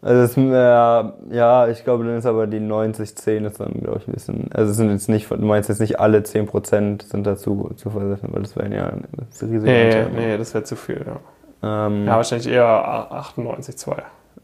Also 0.00 0.22
das, 0.22 0.36
äh, 0.36 1.34
ja, 1.34 1.68
ich 1.68 1.82
glaube, 1.82 2.04
dann 2.04 2.16
ist 2.16 2.26
aber 2.26 2.46
die 2.46 2.60
90-10 2.60 3.46
ist 3.46 3.58
dann, 3.58 3.72
glaube 3.82 3.98
ich, 3.98 4.06
ein 4.06 4.12
bisschen, 4.12 4.48
also 4.52 4.70
es 4.70 4.76
sind 4.76 4.90
jetzt 4.90 5.08
nicht, 5.08 5.28
du 5.28 5.36
meinst 5.38 5.68
jetzt 5.68 5.80
nicht 5.80 5.98
alle 5.98 6.18
10% 6.20 7.02
sind 7.02 7.26
dazu 7.26 7.72
zu 7.74 7.90
versetzen, 7.90 8.28
weil 8.32 8.42
das 8.42 8.56
wären 8.56 8.72
ja 8.72 8.92
das 9.12 9.42
riesige 9.42 9.62
Nee, 9.62 10.04
nee, 10.14 10.38
das 10.38 10.54
wäre 10.54 10.62
zu 10.62 10.76
viel, 10.76 11.04
ja. 11.04 11.86
Ähm, 11.86 12.06
ja, 12.06 12.14
wahrscheinlich 12.14 12.48
eher 12.48 12.64
98,2. 12.64 13.96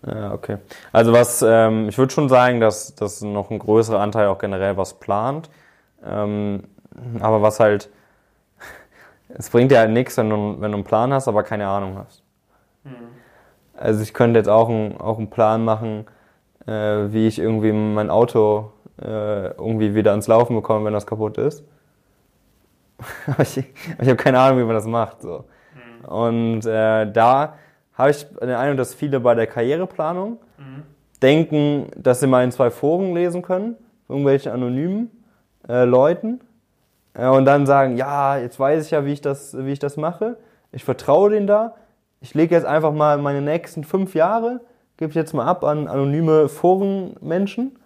Ja, 0.07 0.33
okay. 0.35 0.59
Also 0.93 1.13
was, 1.13 1.43
ähm, 1.43 1.89
ich 1.89 1.97
würde 1.99 2.13
schon 2.13 2.29
sagen, 2.29 2.61
dass, 2.61 2.95
dass 2.95 3.23
noch 3.23 3.51
ein 3.51 3.59
größerer 3.59 4.01
Anteil 4.01 4.29
auch 4.29 4.39
generell 4.39 4.77
was 4.77 4.95
plant. 4.95 5.51
Ähm, 6.05 6.65
Aber 7.21 7.43
was 7.43 7.61
halt, 7.61 7.91
es 9.29 9.51
bringt 9.51 9.71
dir 9.71 9.79
halt 9.79 9.91
nichts, 9.91 10.17
wenn 10.19 10.31
du, 10.31 10.57
wenn 10.61 10.73
du 10.73 10.79
einen 10.79 10.85
Plan 10.85 11.13
hast, 11.13 11.29
aber 11.29 11.43
keine 11.43 11.67
Ahnung 11.69 11.99
hast. 11.99 12.23
Also 13.77 14.03
ich 14.03 14.15
könnte 14.15 14.39
jetzt 14.39 14.49
auch, 14.49 14.69
ein, 14.69 15.01
auch 15.01 15.19
einen 15.19 15.31
Plan 15.31 15.65
machen, 15.65 16.07
äh, 16.67 16.73
wie 17.13 17.27
ich 17.27 17.39
irgendwie 17.39 17.73
mein 17.73 18.11
Auto 18.11 18.73
äh, 19.03 19.49
irgendwie 19.49 19.95
wieder 19.95 20.13
ans 20.13 20.29
Laufen 20.29 20.55
bekomme, 20.57 20.87
wenn 20.87 20.93
das 20.93 21.07
kaputt 21.07 21.39
ist. 21.39 21.65
aber 23.27 23.43
ich, 23.43 23.59
ich 23.59 23.65
habe 24.01 24.17
keine 24.17 24.39
Ahnung, 24.39 24.59
wie 24.61 24.65
man 24.65 24.75
das 24.75 24.87
macht. 24.87 25.23
So. 25.23 25.45
Und 26.07 26.65
äh, 26.67 27.11
da 27.11 27.55
habe 27.97 28.11
ich 28.11 28.27
den 28.39 28.51
Eindruck, 28.51 28.79
dass 28.79 28.95
viele 28.95 29.21
bei 29.21 29.35
der 29.35 29.47
Karriereplanung 29.47 30.39
denken, 31.23 31.89
dass 31.97 32.21
sie 32.21 32.27
mal 32.27 32.45
in 32.45 32.53
zwei 32.53 32.71
Foren 32.71 33.15
lesen 33.15 33.43
können, 33.43 33.77
irgendwelche 34.09 34.53
anonymen 34.53 35.11
äh, 35.69 35.85
Leuten, 35.85 36.41
äh, 37.15 37.29
und 37.29 37.45
dann 37.45 37.67
sagen, 37.67 37.97
ja, 37.97 38.37
jetzt 38.39 38.59
weiß 38.59 38.85
ich 38.85 38.91
ja, 38.91 39.05
wie 39.05 39.13
ich 39.13 39.21
das, 39.21 39.57
wie 39.57 39.73
ich 39.73 39.79
das 39.79 39.97
mache. 39.97 40.37
Ich 40.73 40.85
vertraue 40.85 41.31
denen 41.31 41.47
da. 41.47 41.75
Ich 42.21 42.35
lege 42.35 42.55
jetzt 42.55 42.67
einfach 42.67 42.93
mal 42.93 43.19
meine 43.19 43.41
nächsten 43.41 43.85
fünf 43.85 44.15
Jahre, 44.15 44.61
gebe 44.97 45.11
ich 45.11 45.15
jetzt 45.15 45.35
mal 45.35 45.47
ab 45.47 45.65
an 45.65 45.89
anonyme 45.89 46.49
Forenmenschen 46.49 47.79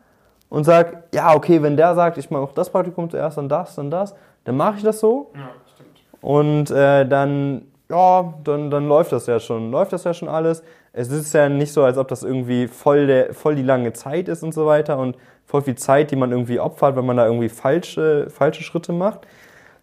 und 0.48 0.64
sage, 0.64 1.02
ja, 1.12 1.34
okay, 1.34 1.62
wenn 1.62 1.76
der 1.76 1.94
sagt, 1.94 2.18
ich 2.18 2.30
mache 2.30 2.42
auch 2.42 2.52
das 2.52 2.70
Praktikum 2.70 3.10
zuerst, 3.10 3.36
dann 3.36 3.48
das, 3.48 3.74
dann 3.74 3.90
das, 3.90 4.14
dann 4.44 4.56
mache 4.56 4.78
ich 4.78 4.82
das 4.82 5.00
so. 5.00 5.32
Ja, 5.34 5.50
stimmt. 5.74 5.98
Und 6.20 6.70
äh, 6.70 7.06
dann, 7.06 7.62
ja, 7.90 8.34
dann, 8.44 8.70
dann 8.70 8.86
läuft 8.88 9.12
das 9.12 9.26
ja 9.26 9.40
schon, 9.40 9.70
läuft 9.70 9.92
das 9.92 10.04
ja 10.04 10.12
schon 10.14 10.28
alles. 10.28 10.62
Es 10.92 11.10
ist 11.10 11.32
ja 11.32 11.48
nicht 11.48 11.72
so, 11.72 11.82
als 11.84 11.96
ob 11.96 12.08
das 12.08 12.22
irgendwie 12.22 12.68
voll, 12.68 13.06
der, 13.06 13.34
voll 13.34 13.54
die 13.54 13.62
lange 13.62 13.92
Zeit 13.92 14.28
ist 14.28 14.42
und 14.42 14.52
so 14.52 14.66
weiter 14.66 14.98
und 14.98 15.16
voll 15.46 15.62
viel 15.62 15.76
Zeit, 15.76 16.10
die 16.10 16.16
man 16.16 16.30
irgendwie 16.30 16.60
opfert, 16.60 16.96
wenn 16.96 17.06
man 17.06 17.16
da 17.16 17.26
irgendwie 17.26 17.48
falsche, 17.48 18.28
falsche 18.30 18.62
Schritte 18.62 18.92
macht. 18.92 19.20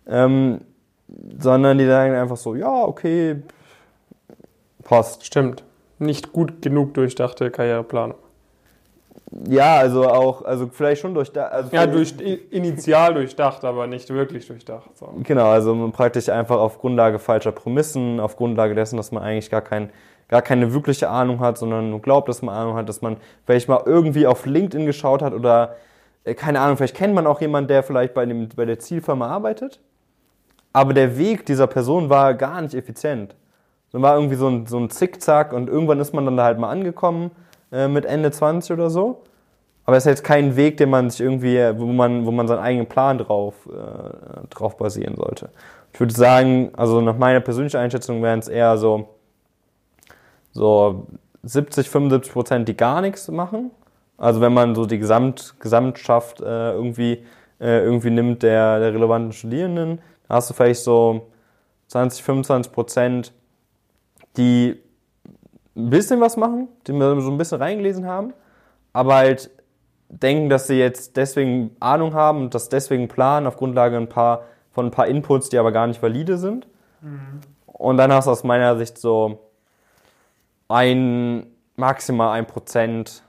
Ähm, 0.07 0.61
sondern 1.39 1.77
die 1.77 1.85
sagen 1.85 2.15
einfach 2.15 2.37
so, 2.37 2.55
ja, 2.55 2.83
okay, 2.83 3.41
passt. 4.83 5.25
Stimmt. 5.25 5.63
Nicht 5.97 6.33
gut 6.33 6.61
genug 6.61 6.93
durchdachte 6.93 7.51
Karriereplanung. 7.51 8.17
Ja, 9.31 9.77
also 9.77 10.07
auch, 10.07 10.43
also 10.43 10.67
vielleicht 10.71 11.01
schon 11.01 11.13
durch, 11.13 11.35
also 11.35 11.75
Ja, 11.75 11.87
durch, 11.87 12.13
initial 12.51 13.15
durchdacht, 13.15 13.63
aber 13.65 13.87
nicht 13.87 14.09
wirklich 14.09 14.47
durchdacht. 14.47 14.95
So. 14.95 15.13
Genau, 15.23 15.47
also 15.47 15.73
man 15.73 15.91
praktisch 15.91 16.29
einfach 16.29 16.57
auf 16.57 16.79
Grundlage 16.79 17.17
falscher 17.17 17.51
Prämissen, 17.51 18.19
auf 18.19 18.37
Grundlage 18.37 18.75
dessen, 18.75 18.97
dass 18.97 19.11
man 19.11 19.23
eigentlich 19.23 19.49
gar, 19.49 19.61
kein, 19.61 19.89
gar 20.27 20.41
keine 20.41 20.73
wirkliche 20.73 21.09
Ahnung 21.09 21.39
hat, 21.39 21.57
sondern 21.57 21.89
nur 21.89 22.01
glaubt, 22.01 22.29
dass 22.29 22.43
man 22.43 22.55
Ahnung 22.55 22.75
hat, 22.75 22.87
dass 22.87 23.01
man 23.01 23.17
vielleicht 23.45 23.67
mal 23.67 23.81
irgendwie 23.85 24.27
auf 24.27 24.45
LinkedIn 24.45 24.85
geschaut 24.85 25.23
hat 25.23 25.33
oder 25.33 25.75
äh, 26.23 26.35
keine 26.35 26.61
Ahnung, 26.61 26.77
vielleicht 26.77 26.95
kennt 26.95 27.15
man 27.15 27.25
auch 27.25 27.41
jemanden, 27.41 27.67
der 27.67 27.81
vielleicht 27.81 28.13
bei, 28.13 28.25
dem, 28.25 28.47
bei 28.55 28.65
der 28.65 28.77
Zielfirma 28.77 29.27
arbeitet, 29.27 29.79
aber 30.71 30.93
der 30.93 31.17
Weg 31.17 31.47
dieser 31.47 31.67
Person 31.67 32.09
war 32.09 32.35
gar 32.35 32.61
nicht 32.61 32.75
effizient. 32.75 33.35
Dann 33.91 34.01
war 34.03 34.15
irgendwie 34.15 34.35
so 34.35 34.47
ein, 34.47 34.67
so 34.67 34.77
ein 34.77 34.89
Zickzack 34.91 35.51
und 35.51 35.67
irgendwann 35.67 35.99
ist 35.99 36.13
man 36.13 36.25
dann 36.25 36.37
da 36.37 36.43
halt 36.43 36.59
mal 36.59 36.69
angekommen 36.69 37.31
äh, 37.71 37.87
mit 37.87 38.05
Ende 38.05 38.31
20 38.31 38.71
oder 38.71 38.89
so. 38.89 39.23
Aber 39.85 39.97
es 39.97 40.05
ist 40.05 40.09
jetzt 40.09 40.23
kein 40.23 40.55
Weg, 40.55 40.77
den 40.77 40.89
man 40.89 41.09
sich 41.09 41.21
irgendwie, 41.21 41.57
wo 41.77 41.85
man, 41.85 42.25
wo 42.25 42.31
man 42.31 42.47
seinen 42.47 42.59
eigenen 42.59 42.87
Plan 42.87 43.19
drauf, 43.19 43.53
äh, 43.67 44.47
drauf 44.49 44.77
basieren 44.77 45.15
sollte. 45.15 45.49
Ich 45.93 45.99
würde 45.99 46.13
sagen, 46.13 46.71
also 46.75 47.01
nach 47.01 47.17
meiner 47.17 47.39
persönlichen 47.39 47.77
Einschätzung 47.77 48.21
wären 48.23 48.39
es 48.39 48.47
eher 48.47 48.77
so, 48.77 49.09
so 50.51 51.05
70, 51.43 51.89
75 51.89 52.33
Prozent, 52.33 52.67
die 52.67 52.75
gar 52.75 53.01
nichts 53.01 53.29
machen. 53.29 53.71
Also 54.17 54.41
wenn 54.41 54.53
man 54.53 54.73
so 54.75 54.85
die 54.85 54.97
Gesamt, 54.97 55.55
Gesamtschaft 55.59 56.41
äh, 56.41 56.71
irgendwie, 56.71 57.23
äh, 57.59 57.83
irgendwie 57.83 58.09
nimmt 58.09 58.41
der, 58.43 58.79
der 58.79 58.93
relevanten 58.93 59.33
Studierenden, 59.33 59.99
da 60.27 60.35
hast 60.35 60.49
du 60.49 60.53
vielleicht 60.53 60.83
so 60.83 61.27
20, 61.87 62.23
25 62.23 62.71
Prozent, 62.71 63.33
die 64.37 64.81
ein 65.75 65.89
bisschen 65.89 66.21
was 66.21 66.37
machen, 66.37 66.69
die 66.87 66.93
wir 66.93 67.21
so 67.21 67.29
ein 67.29 67.37
bisschen 67.37 67.61
reingelesen 67.61 68.05
haben, 68.05 68.33
aber 68.93 69.15
halt 69.15 69.49
denken, 70.09 70.49
dass 70.49 70.67
sie 70.67 70.75
jetzt 70.75 71.17
deswegen 71.17 71.75
Ahnung 71.79 72.13
haben 72.13 72.43
und 72.43 72.55
das 72.55 72.69
deswegen 72.69 73.07
planen 73.07 73.47
auf 73.47 73.57
Grundlage 73.57 73.97
ein 73.97 74.09
paar, 74.09 74.43
von 74.71 74.87
ein 74.87 74.91
paar 74.91 75.07
Inputs, 75.07 75.49
die 75.49 75.57
aber 75.57 75.71
gar 75.71 75.87
nicht 75.87 76.01
valide 76.01 76.37
sind. 76.37 76.67
Mhm. 77.01 77.41
Und 77.65 77.97
dann 77.97 78.13
hast 78.13 78.25
du 78.25 78.31
aus 78.31 78.43
meiner 78.43 78.77
Sicht 78.77 78.97
so 78.97 79.39
ein, 80.67 81.47
maximal 81.75 82.31
ein 82.31 82.47
Prozent, 82.47 83.23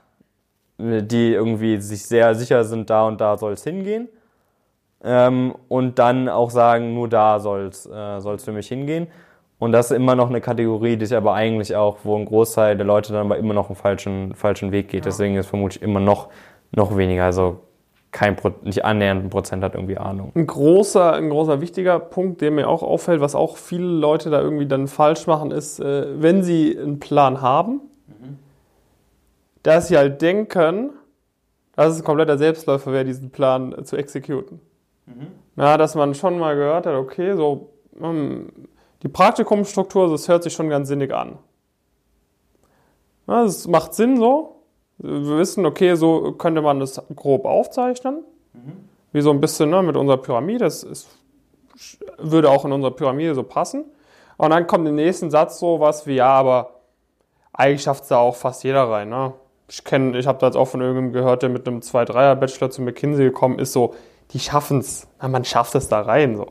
die 0.77 1.33
irgendwie 1.33 1.77
sich 1.77 2.05
sehr 2.05 2.35
sicher 2.35 2.63
sind, 2.63 2.89
da 2.89 3.07
und 3.07 3.19
da 3.19 3.37
soll 3.37 3.53
es 3.53 3.63
hingehen. 3.63 4.07
Ähm, 5.03 5.55
und 5.67 5.99
dann 5.99 6.29
auch 6.29 6.49
sagen, 6.49 6.93
nur 6.93 7.07
da 7.07 7.39
soll 7.39 7.67
es 7.67 7.85
äh, 7.85 8.37
für 8.37 8.51
mich 8.51 8.67
hingehen. 8.67 9.07
Und 9.59 9.71
das 9.71 9.91
ist 9.91 9.97
immer 9.97 10.15
noch 10.15 10.29
eine 10.29 10.39
Kategorie, 10.39 10.97
die 10.97 11.05
sich 11.05 11.17
aber 11.17 11.33
eigentlich 11.33 11.75
auch, 11.75 11.97
wo 12.03 12.15
ein 12.15 12.25
Großteil 12.25 12.77
der 12.77 12.85
Leute 12.85 13.11
dann 13.11 13.25
aber 13.25 13.37
immer 13.37 13.53
noch 13.53 13.69
einen 13.69 13.75
falschen, 13.75 14.35
falschen 14.35 14.71
Weg 14.71 14.89
geht. 14.89 15.05
Ja. 15.05 15.09
Deswegen 15.09 15.35
ist 15.35 15.47
vermutlich 15.47 15.81
immer 15.81 15.99
noch, 15.99 16.29
noch 16.71 16.95
weniger. 16.95 17.25
Also 17.25 17.61
kein 18.11 18.35
Pro, 18.35 18.51
nicht 18.61 18.85
annähernd 18.85 19.25
ein 19.25 19.29
Prozent 19.29 19.63
hat 19.63 19.73
irgendwie 19.73 19.97
Ahnung. 19.97 20.31
Ein 20.35 20.47
großer, 20.47 21.13
ein 21.13 21.29
großer 21.29 21.59
wichtiger 21.59 21.99
Punkt, 21.99 22.41
der 22.41 22.51
mir 22.51 22.67
auch 22.67 22.83
auffällt, 22.83 23.19
was 23.19 23.35
auch 23.35 23.57
viele 23.57 23.85
Leute 23.87 24.29
da 24.29 24.41
irgendwie 24.41 24.67
dann 24.67 24.87
falsch 24.87 25.27
machen, 25.27 25.51
ist, 25.51 25.79
äh, 25.79 26.21
wenn 26.21 26.43
sie 26.43 26.77
einen 26.77 26.99
Plan 26.99 27.41
haben, 27.41 27.81
mhm. 28.07 28.39
dass 29.63 29.87
sie 29.87 29.97
halt 29.97 30.21
denken, 30.21 30.91
dass 31.75 31.93
es 31.93 32.01
ein 32.01 32.05
kompletter 32.05 32.37
Selbstläufer 32.37 32.91
wäre, 32.91 33.05
diesen 33.05 33.31
Plan 33.31 33.75
zu 33.83 33.97
exekuten. 33.97 34.61
Mhm. 35.05 35.27
Ja, 35.55 35.77
dass 35.77 35.95
man 35.95 36.13
schon 36.13 36.39
mal 36.39 36.55
gehört 36.55 36.85
hat, 36.85 36.95
okay, 36.95 37.35
so, 37.35 37.69
hm, 37.99 38.49
die 39.07 39.13
Praktikumsstruktur, 39.13 40.09
das 40.09 40.27
hört 40.27 40.43
sich 40.43 40.51
schon 40.51 40.67
ganz 40.69 40.89
sinnig 40.89 41.13
an. 41.13 41.39
Das 43.25 43.65
macht 43.67 43.93
Sinn 43.93 44.17
so. 44.17 44.63
Wir 44.97 45.37
wissen, 45.37 45.65
okay, 45.65 45.95
so 45.95 46.33
könnte 46.33 46.61
man 46.61 46.81
das 46.81 47.01
grob 47.15 47.45
aufzeichnen. 47.45 48.25
Mhm. 48.51 48.89
Wie 49.13 49.21
so 49.21 49.31
ein 49.31 49.39
bisschen 49.39 49.69
ne, 49.69 49.81
mit 49.81 49.95
unserer 49.95 50.17
Pyramide. 50.17 50.65
Das 50.65 50.83
ist, 50.83 51.07
würde 52.17 52.49
auch 52.49 52.65
in 52.65 52.73
unserer 52.73 52.91
Pyramide 52.91 53.33
so 53.33 53.43
passen. 53.43 53.85
Und 54.35 54.49
dann 54.49 54.67
kommt 54.67 54.85
im 54.87 54.95
nächsten 54.95 55.31
Satz 55.31 55.59
so 55.59 55.79
was 55.79 56.05
wie, 56.05 56.15
ja, 56.15 56.29
aber 56.29 56.81
eigentlich 57.53 57.83
schafft 57.83 58.03
es 58.03 58.09
da 58.09 58.17
auch 58.17 58.35
fast 58.35 58.65
jeder 58.65 58.89
rein. 58.89 59.07
Ne? 59.07 59.33
Ich 59.69 59.85
kenne, 59.85 60.17
ich 60.17 60.27
habe 60.27 60.39
da 60.39 60.47
jetzt 60.47 60.57
auch 60.57 60.67
von 60.67 60.81
irgendjemandem 60.81 61.21
gehört, 61.21 61.43
der 61.43 61.49
mit 61.49 61.65
einem 61.65 61.79
2-3er-Bachelor 61.79 62.71
zu 62.71 62.81
McKinsey 62.81 63.23
gekommen 63.23 63.57
ist, 63.57 63.71
so, 63.71 63.93
die 64.31 64.39
schaffen 64.39 64.79
es. 64.79 65.07
Man 65.21 65.45
schafft 65.45 65.75
es 65.75 65.87
da 65.87 66.01
rein. 66.01 66.35
So. 66.35 66.47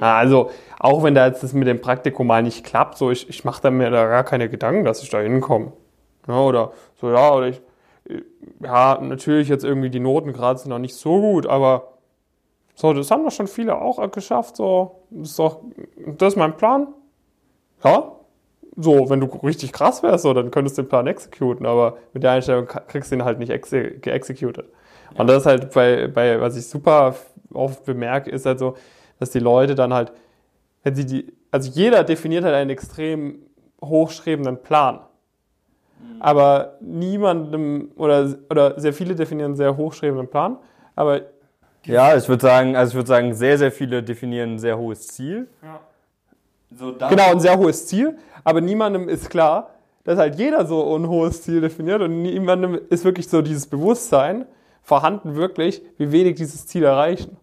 Also, 0.00 0.50
auch 0.78 1.02
wenn 1.02 1.14
da 1.14 1.26
jetzt 1.26 1.42
das 1.42 1.52
mit 1.52 1.66
dem 1.66 1.80
Praktikum 1.80 2.26
mal 2.26 2.42
nicht 2.42 2.64
klappt, 2.64 2.98
so 2.98 3.10
ich, 3.10 3.28
ich 3.28 3.44
mache 3.44 3.62
da 3.62 3.70
mir 3.70 3.90
da 3.90 4.06
gar 4.06 4.24
keine 4.24 4.48
Gedanken, 4.48 4.84
dass 4.84 5.02
ich 5.02 5.10
da 5.10 5.20
hinkomme. 5.20 5.72
Ja, 6.28 6.40
oder 6.40 6.72
so, 7.00 7.10
ja, 7.10 7.32
oder 7.32 7.48
ich, 7.48 7.62
ja, 8.60 8.98
natürlich 9.00 9.48
jetzt 9.48 9.64
irgendwie 9.64 9.90
die 9.90 10.00
Noten 10.00 10.32
gerade 10.32 10.58
sind 10.58 10.70
noch 10.70 10.78
nicht 10.78 10.94
so 10.94 11.20
gut, 11.20 11.46
aber 11.46 11.94
so, 12.74 12.92
das 12.92 13.10
haben 13.10 13.24
doch 13.24 13.32
schon 13.32 13.46
viele 13.46 13.80
auch 13.80 14.10
geschafft, 14.10 14.56
so, 14.56 15.02
das 15.10 15.30
ist 15.30 15.38
doch, 15.38 15.60
das 15.96 16.34
ist 16.34 16.36
mein 16.36 16.56
Plan. 16.56 16.88
Ja, 17.84 18.12
so, 18.76 19.10
wenn 19.10 19.20
du 19.20 19.26
richtig 19.42 19.72
krass 19.72 20.02
wärst, 20.02 20.22
so, 20.22 20.32
dann 20.32 20.50
könntest 20.50 20.78
du 20.78 20.82
den 20.82 20.88
Plan 20.88 21.06
exekuten, 21.06 21.66
aber 21.66 21.98
mit 22.12 22.22
der 22.22 22.32
Einstellung 22.32 22.66
kriegst 22.66 23.10
du 23.10 23.16
ihn 23.16 23.24
halt 23.24 23.38
nicht 23.38 23.50
exe 23.50 23.90
geexecuted. 23.98 24.66
Und 25.14 25.26
das 25.26 25.38
ist 25.38 25.46
halt 25.46 25.72
bei, 25.72 26.06
bei, 26.06 26.40
was 26.40 26.56
ich 26.56 26.66
super 26.66 27.14
oft 27.52 27.84
bemerke, 27.84 28.30
ist 28.30 28.46
halt 28.46 28.58
so, 28.58 28.76
dass 29.20 29.30
die 29.30 29.38
Leute 29.38 29.76
dann 29.76 29.94
halt, 29.94 30.12
wenn 30.82 30.96
sie 30.96 31.06
die, 31.06 31.32
also 31.52 31.70
jeder 31.70 32.02
definiert 32.02 32.44
halt 32.44 32.54
einen 32.54 32.70
extrem 32.70 33.38
hochstrebenden 33.82 34.62
Plan. 34.62 35.00
Mhm. 35.98 36.22
Aber 36.22 36.78
niemandem, 36.80 37.92
oder, 37.96 38.34
oder 38.50 38.80
sehr 38.80 38.92
viele 38.92 39.14
definieren 39.14 39.50
einen 39.50 39.56
sehr 39.56 39.76
hochstrebenden 39.76 40.28
Plan, 40.28 40.56
aber. 40.96 41.20
Ja, 41.84 42.14
ich 42.16 42.28
würde 42.28 42.42
sagen, 42.42 42.76
also 42.76 42.90
ich 42.90 42.96
würde 42.96 43.08
sagen, 43.08 43.34
sehr, 43.34 43.56
sehr 43.56 43.72
viele 43.72 44.02
definieren 44.02 44.54
ein 44.54 44.58
sehr 44.58 44.76
hohes 44.76 45.06
Ziel. 45.08 45.48
Ja. 45.62 45.80
So 46.76 46.92
genau, 46.92 47.30
ein 47.30 47.40
sehr 47.40 47.58
hohes 47.58 47.86
Ziel, 47.86 48.18
aber 48.44 48.60
niemandem 48.60 49.08
ist 49.08 49.30
klar, 49.30 49.70
dass 50.04 50.18
halt 50.18 50.36
jeder 50.36 50.66
so 50.66 50.94
ein 50.96 51.08
hohes 51.08 51.42
Ziel 51.42 51.60
definiert 51.60 52.00
und 52.00 52.22
niemandem 52.22 52.78
ist 52.90 53.04
wirklich 53.04 53.28
so 53.28 53.42
dieses 53.42 53.66
Bewusstsein 53.66 54.46
vorhanden, 54.82 55.36
wirklich, 55.36 55.82
wie 55.98 56.12
wenig 56.12 56.36
dieses 56.36 56.66
Ziel 56.66 56.84
erreichen. 56.84 57.36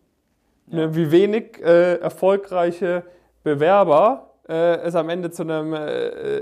Ja. 0.70 0.94
Wie 0.96 1.12
wenig 1.12 1.62
äh, 1.64 1.96
erfolgreiche 1.96 3.04
Bewerber 3.44 4.32
äh, 4.48 4.78
es 4.82 4.96
am 4.96 5.10
Ende 5.10 5.32
zu 5.32 5.44
einem, 5.44 5.74
äh, 5.74 6.42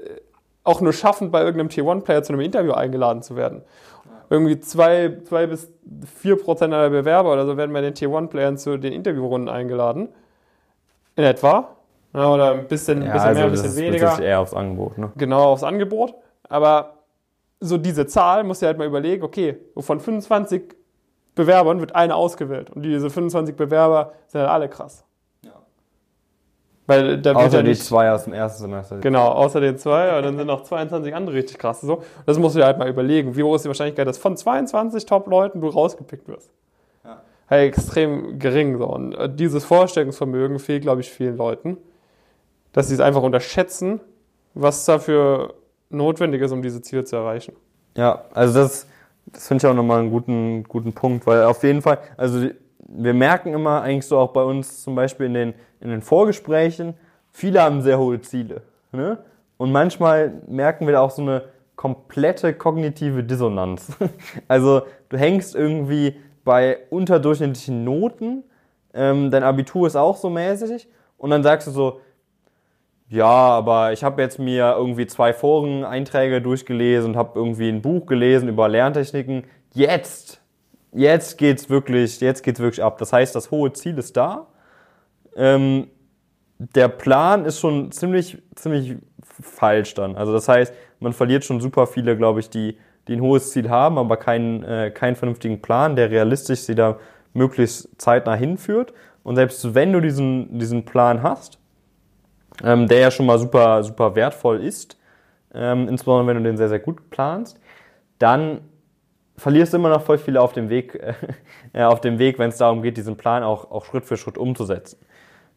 auch 0.63 0.81
nur 0.81 0.93
schaffen, 0.93 1.31
bei 1.31 1.39
irgendeinem 1.39 1.69
Tier-One-Player 1.69 2.23
zu 2.23 2.33
einem 2.33 2.41
Interview 2.41 2.71
eingeladen 2.73 3.21
zu 3.21 3.35
werden. 3.35 3.61
Ja. 4.05 4.11
Irgendwie 4.29 4.59
zwei, 4.59 5.19
zwei 5.25 5.47
bis 5.47 5.71
vier 6.19 6.37
Prozent 6.37 6.73
aller 6.73 6.89
Bewerber 6.89 7.33
oder 7.33 7.45
so 7.45 7.57
werden 7.57 7.73
bei 7.73 7.81
den 7.81 7.93
Tier-One-Playern 7.93 8.57
zu 8.57 8.77
den 8.77 8.93
Interviewrunden 8.93 9.49
eingeladen. 9.49 10.09
In 11.15 11.23
etwa. 11.23 11.75
Ja, 12.13 12.33
oder 12.33 12.53
ein 12.53 12.67
bisschen, 12.67 13.01
ja, 13.01 13.11
bisschen 13.11 13.27
also 13.27 13.39
mehr, 13.39 13.45
ein 13.45 13.51
bisschen 13.51 13.67
das 13.67 13.77
weniger. 13.77 14.05
Das 14.05 14.19
eher 14.19 14.39
aufs 14.39 14.53
Angebot, 14.53 14.97
ne? 14.97 15.11
Genau, 15.17 15.51
aufs 15.51 15.63
Angebot. 15.63 16.15
Aber 16.47 16.95
so 17.59 17.77
diese 17.77 18.07
Zahl 18.07 18.43
muss 18.43 18.59
du 18.59 18.67
halt 18.67 18.77
mal 18.77 18.87
überlegen, 18.87 19.23
okay, 19.23 19.57
von 19.77 19.99
25 19.99 20.75
Bewerbern 21.35 21.79
wird 21.81 21.93
einer 21.95 22.15
ausgewählt. 22.15 22.69
Und 22.71 22.83
diese 22.83 23.09
25 23.09 23.55
Bewerber 23.55 24.13
sind 24.27 24.41
halt 24.41 24.49
alle 24.49 24.69
krass. 24.69 25.03
Ja. 25.43 25.51
Weil 26.87 27.21
da 27.21 27.35
wird 27.35 27.47
Außer 27.47 27.57
ja 27.57 27.63
die 27.63 27.75
zwei 27.75 28.11
aus 28.11 28.23
dem 28.23 28.33
ersten 28.33 28.63
Semester. 28.63 28.99
Genau, 28.99 29.27
außer 29.27 29.59
den 29.59 29.77
zwei, 29.77 30.11
aber 30.11 30.21
dann 30.21 30.37
sind 30.37 30.47
noch 30.47 30.63
22 30.63 31.13
andere 31.13 31.35
richtig 31.35 31.57
krass. 31.57 31.81
So. 31.81 32.03
Das 32.25 32.39
musst 32.39 32.55
du 32.55 32.59
dir 32.59 32.65
halt 32.65 32.77
mal 32.77 32.87
überlegen. 32.87 33.35
Wie 33.35 33.43
hoch 33.43 33.55
ist 33.55 33.65
die 33.65 33.69
Wahrscheinlichkeit, 33.69 34.07
dass 34.07 34.17
von 34.17 34.37
22 34.37 35.05
Top-Leuten 35.05 35.59
du 35.59 35.67
rausgepickt 35.67 36.27
wirst? 36.29 36.49
Ja. 37.03 37.21
Halt 37.49 37.67
extrem 37.67 38.39
gering. 38.39 38.77
So. 38.77 38.85
Und 38.87 39.13
äh, 39.15 39.29
dieses 39.29 39.65
Vorstellungsvermögen 39.65 40.59
fehlt, 40.59 40.83
glaube 40.83 41.01
ich, 41.01 41.11
vielen 41.11 41.35
Leuten, 41.35 41.77
dass 42.71 42.87
sie 42.87 42.93
es 42.93 43.01
einfach 43.01 43.23
unterschätzen, 43.23 43.99
was 44.53 44.85
dafür 44.85 45.53
notwendig 45.89 46.41
ist, 46.41 46.51
um 46.51 46.61
diese 46.61 46.81
Ziele 46.81 47.03
zu 47.03 47.17
erreichen. 47.17 47.55
Ja, 47.97 48.25
also 48.33 48.59
das, 48.59 48.87
das 49.27 49.47
finde 49.47 49.65
ich 49.65 49.71
auch 49.71 49.75
nochmal 49.75 49.99
einen 49.99 50.11
guten, 50.11 50.63
guten 50.63 50.93
Punkt, 50.93 51.25
weil 51.25 51.43
auf 51.43 51.63
jeden 51.63 51.81
Fall, 51.81 51.99
also 52.17 52.47
wir 52.87 53.13
merken 53.13 53.53
immer 53.53 53.81
eigentlich 53.81 54.05
so 54.05 54.17
auch 54.17 54.31
bei 54.31 54.43
uns 54.43 54.83
zum 54.83 54.95
Beispiel 54.95 55.25
in 55.25 55.33
den, 55.33 55.53
in 55.79 55.89
den 55.89 56.01
Vorgesprächen, 56.01 56.93
viele 57.31 57.61
haben 57.61 57.81
sehr 57.81 57.97
hohe 57.97 58.21
Ziele. 58.21 58.61
Ne? 58.91 59.17
Und 59.57 59.71
manchmal 59.71 60.41
merken 60.47 60.85
wir 60.85 60.93
da 60.93 61.01
auch 61.01 61.11
so 61.11 61.21
eine 61.21 61.43
komplette 61.75 62.53
kognitive 62.53 63.23
Dissonanz. 63.23 63.87
Also 64.47 64.83
du 65.09 65.17
hängst 65.17 65.55
irgendwie 65.55 66.15
bei 66.43 66.77
unterdurchschnittlichen 66.89 67.83
Noten, 67.83 68.43
ähm, 68.93 69.31
dein 69.31 69.43
Abitur 69.43 69.87
ist 69.87 69.95
auch 69.95 70.15
so 70.15 70.29
mäßig 70.29 70.87
und 71.17 71.31
dann 71.31 71.43
sagst 71.43 71.67
du 71.67 71.71
so, 71.71 72.01
ja, 73.07 73.25
aber 73.25 73.93
ich 73.93 74.03
habe 74.03 74.21
jetzt 74.21 74.39
mir 74.39 74.75
irgendwie 74.77 75.05
zwei 75.05 75.31
Foreneinträge 75.33 76.41
durchgelesen 76.41 77.11
und 77.11 77.17
habe 77.17 77.37
irgendwie 77.37 77.69
ein 77.69 77.81
Buch 77.81 78.07
gelesen 78.07 78.49
über 78.49 78.67
Lerntechniken. 78.67 79.43
Jetzt, 79.73 80.41
jetzt 80.91 81.37
geht's 81.37 81.69
wirklich, 81.69 82.19
jetzt 82.19 82.41
geht's 82.41 82.59
wirklich 82.59 82.83
ab. 82.83 82.97
Das 82.97 83.13
heißt, 83.13 83.35
das 83.35 83.51
hohe 83.51 83.73
Ziel 83.73 83.97
ist 83.99 84.17
da. 84.17 84.47
Ähm, 85.35 85.87
der 86.57 86.87
Plan 86.87 87.45
ist 87.45 87.59
schon 87.59 87.91
ziemlich, 87.91 88.41
ziemlich 88.55 88.97
falsch 89.21 89.93
dann. 89.93 90.15
Also 90.15 90.33
das 90.33 90.47
heißt, 90.47 90.73
man 90.99 91.13
verliert 91.13 91.43
schon 91.45 91.61
super 91.61 91.85
viele, 91.85 92.17
glaube 92.17 92.39
ich, 92.39 92.49
die, 92.49 92.77
die 93.07 93.13
ein 93.13 93.21
hohes 93.21 93.51
Ziel 93.51 93.69
haben, 93.69 93.99
aber 93.99 94.17
keinen, 94.17 94.63
äh, 94.63 94.89
keinen 94.91 95.15
vernünftigen 95.15 95.61
Plan, 95.61 95.95
der 95.95 96.09
realistisch 96.09 96.61
sie 96.61 96.75
da 96.75 96.97
möglichst 97.33 98.01
zeitnah 98.01 98.35
hinführt. 98.35 98.93
Und 99.23 99.35
selbst 99.35 99.75
wenn 99.75 99.91
du 99.93 99.99
diesen, 99.99 100.57
diesen 100.57 100.85
Plan 100.85 101.21
hast, 101.21 101.59
ähm, 102.63 102.87
der 102.87 102.99
ja 102.99 103.11
schon 103.11 103.25
mal 103.25 103.39
super, 103.39 103.83
super 103.83 104.15
wertvoll 104.15 104.63
ist, 104.63 104.97
ähm, 105.53 105.87
insbesondere 105.87 106.27
wenn 106.27 106.43
du 106.43 106.49
den 106.49 106.57
sehr, 106.57 106.69
sehr 106.69 106.79
gut 106.79 107.09
planst, 107.09 107.59
dann 108.19 108.61
verlierst 109.37 109.73
du 109.73 109.77
immer 109.77 109.89
noch 109.89 110.01
voll 110.01 110.17
viele 110.17 110.41
auf 110.41 110.53
dem 110.53 110.69
Weg, 110.69 110.95
äh, 111.73 112.19
Weg, 112.19 112.39
wenn 112.39 112.49
es 112.49 112.57
darum 112.57 112.81
geht, 112.81 112.97
diesen 112.97 113.17
Plan 113.17 113.43
auch, 113.43 113.71
auch 113.71 113.85
Schritt 113.85 114.05
für 114.05 114.17
Schritt 114.17 114.37
umzusetzen. 114.37 114.97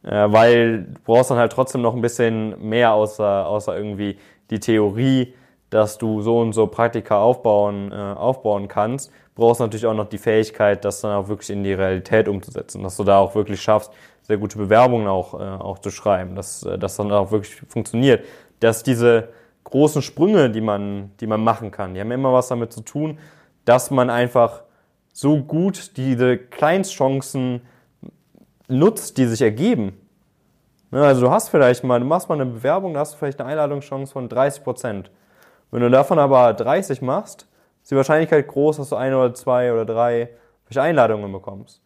Äh, 0.02 0.33
weil 0.33 0.85
du 0.85 1.00
brauchst 1.05 1.31
dann 1.31 1.38
halt 1.38 1.52
trotzdem 1.52 1.83
noch 1.83 1.95
ein 1.95 2.00
bisschen 2.00 2.69
mehr 2.69 2.93
außer, 2.93 3.47
außer 3.47 3.76
irgendwie 3.76 4.19
die 4.50 4.61
Theorie, 4.61 5.35
dass 5.71 5.99
du 5.99 6.23
so 6.23 6.40
und 6.40 6.52
so 6.52 6.67
Praktika 6.67 7.21
aufbauen, 7.21 7.93
äh, 7.93 7.95
aufbauen 7.95 8.69
kannst, 8.69 9.12
brauchst 9.35 9.61
natürlich 9.61 9.87
auch 9.87 9.95
noch 9.95 10.09
die 10.09 10.19
Fähigkeit, 10.19 10.85
das 10.85 11.00
dann 11.00 11.12
auch 11.12 11.28
wirklich 11.28 11.50
in 11.50 11.62
die 11.62 11.73
Realität 11.73 12.28
umzusetzen, 12.28 12.83
dass 12.83 12.97
du 12.97 13.05
da 13.05 13.19
auch 13.19 13.35
wirklich 13.35 13.61
schaffst, 13.61 13.93
sehr 14.28 14.37
gute 14.37 14.58
Bewerbungen 14.58 15.08
auch, 15.08 15.35
äh, 15.35 15.42
auch 15.42 15.78
zu 15.78 15.90
schreiben, 15.90 16.37
dass 16.37 16.62
äh, 16.62 16.78
das 16.78 16.97
dann 16.97 17.11
auch 17.11 17.32
wirklich 17.32 17.62
funktioniert, 17.66 18.25
dass 18.61 18.82
diese 18.82 19.30
großen 19.64 20.02
Sprünge, 20.02 20.50
die 20.50 20.61
man, 20.61 21.12
die 21.18 21.26
man 21.26 21.42
machen 21.42 21.70
kann, 21.70 21.94
die 21.94 22.00
haben 22.00 22.12
immer 22.12 22.32
was 22.32 22.49
damit 22.49 22.73
zu 22.73 22.82
tun, 22.82 23.18
dass 23.64 23.90
man 23.90 24.11
einfach 24.11 24.62
so 25.12 25.38
gut 25.38 25.97
diese 25.97 26.37
Kleinstchancen 26.37 27.62
nutzt, 28.68 29.16
die 29.16 29.25
sich 29.25 29.40
ergeben. 29.40 29.99
Ne, 30.90 31.02
also 31.02 31.23
du 31.23 31.30
hast 31.30 31.49
vielleicht 31.49 31.82
mal, 31.82 31.99
du 31.99 32.06
machst 32.06 32.28
mal 32.28 32.35
eine 32.35 32.47
Bewerbung, 32.47 32.94
da 32.94 33.00
hast 33.00 33.14
du 33.14 33.18
vielleicht 33.18 33.40
eine 33.40 33.49
Einladungschance 33.50 34.12
von 34.12 34.28
30 34.28 34.62
Prozent. 34.62 35.11
Wenn 35.70 35.80
du 35.80 35.90
davon 35.90 36.18
aber 36.18 36.52
30 36.52 37.00
machst, 37.00 37.47
ist 37.82 37.91
die 37.91 37.97
Wahrscheinlichkeit 37.97 38.47
groß, 38.47 38.76
dass 38.76 38.91
du 38.91 38.97
eine 38.97 39.17
oder 39.19 39.34
zwei 39.34 39.73
oder 39.73 39.86
drei 39.86 40.30
Einladungen 40.75 41.32
bekommst. 41.32 41.82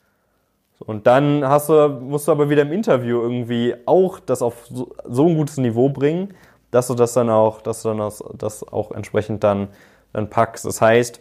Und 0.83 1.07
dann 1.07 1.47
hast 1.47 1.69
du, 1.69 1.89
musst 1.89 2.29
du 2.29 2.33
aber 2.33 2.51
wieder 2.51 2.63
im 2.63 2.73
Interview 2.73 3.21
irgendwie 3.21 3.75
auch 3.87 4.21
das 4.21 4.43
auf 4.43 4.67
so, 4.67 4.95
so 5.05 5.29
ein 5.29 5.37
gutes 5.37 5.57
Niveau 5.59 5.89
bringen, 5.89 6.35
dass 6.71 6.89
du 6.89 6.95
das 6.95 7.13
dann 7.13 7.31
auch, 7.31 7.61
dass 7.61 7.83
du 7.83 7.91
dann 7.91 7.99
das, 7.99 8.23
das 8.35 8.67
auch 8.67 8.93
entsprechend 8.93 9.45
dann, 9.45 9.69
dann 10.13 10.29
packst. 10.31 10.65
Das 10.65 10.81
heißt, 10.81 11.21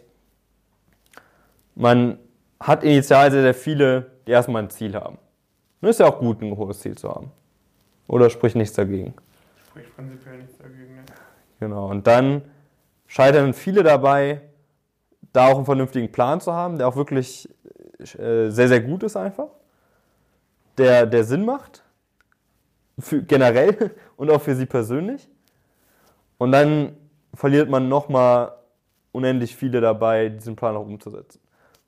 man 1.75 2.17
hat 2.59 2.83
initial 2.83 3.31
sehr, 3.31 3.41
sehr 3.41 3.53
viele, 3.53 4.11
die 4.27 4.31
erstmal 4.31 4.63
ein 4.63 4.69
Ziel 4.69 4.95
haben. 4.95 5.17
Und 5.81 5.89
ist 5.89 5.99
ja 5.99 6.07
auch 6.07 6.19
gut, 6.19 6.41
ein 6.41 6.55
hohes 6.55 6.79
Ziel 6.79 6.97
zu 6.97 7.09
haben. 7.09 7.31
Oder 8.07 8.29
spricht 8.29 8.55
nichts 8.55 8.75
dagegen. 8.75 9.13
Spricht 9.67 9.95
prinzipiell 9.95 10.37
nichts 10.37 10.57
dagegen. 10.57 10.95
Ne? 10.95 11.03
Genau. 11.59 11.89
Und 11.89 12.07
dann 12.07 12.43
scheitern 13.07 13.53
viele 13.53 13.83
dabei, 13.83 14.41
da 15.33 15.47
auch 15.47 15.55
einen 15.55 15.65
vernünftigen 15.65 16.11
Plan 16.11 16.39
zu 16.41 16.53
haben, 16.53 16.77
der 16.77 16.87
auch 16.87 16.95
wirklich 16.95 17.49
äh, 18.01 18.49
sehr, 18.49 18.67
sehr 18.67 18.81
gut 18.81 19.03
ist 19.03 19.15
einfach. 19.15 19.49
Der, 20.77 21.05
der 21.05 21.23
Sinn 21.23 21.45
macht. 21.45 21.83
Für, 22.99 23.21
generell 23.21 23.91
und 24.17 24.29
auch 24.29 24.41
für 24.41 24.55
sie 24.55 24.65
persönlich. 24.65 25.27
Und 26.37 26.51
dann 26.51 26.97
verliert 27.33 27.69
man 27.69 27.87
nochmal 27.87 28.53
unendlich 29.11 29.55
viele 29.55 29.81
dabei, 29.81 30.29
diesen 30.29 30.55
Plan 30.55 30.75
auch 30.75 30.85
umzusetzen. 30.85 31.39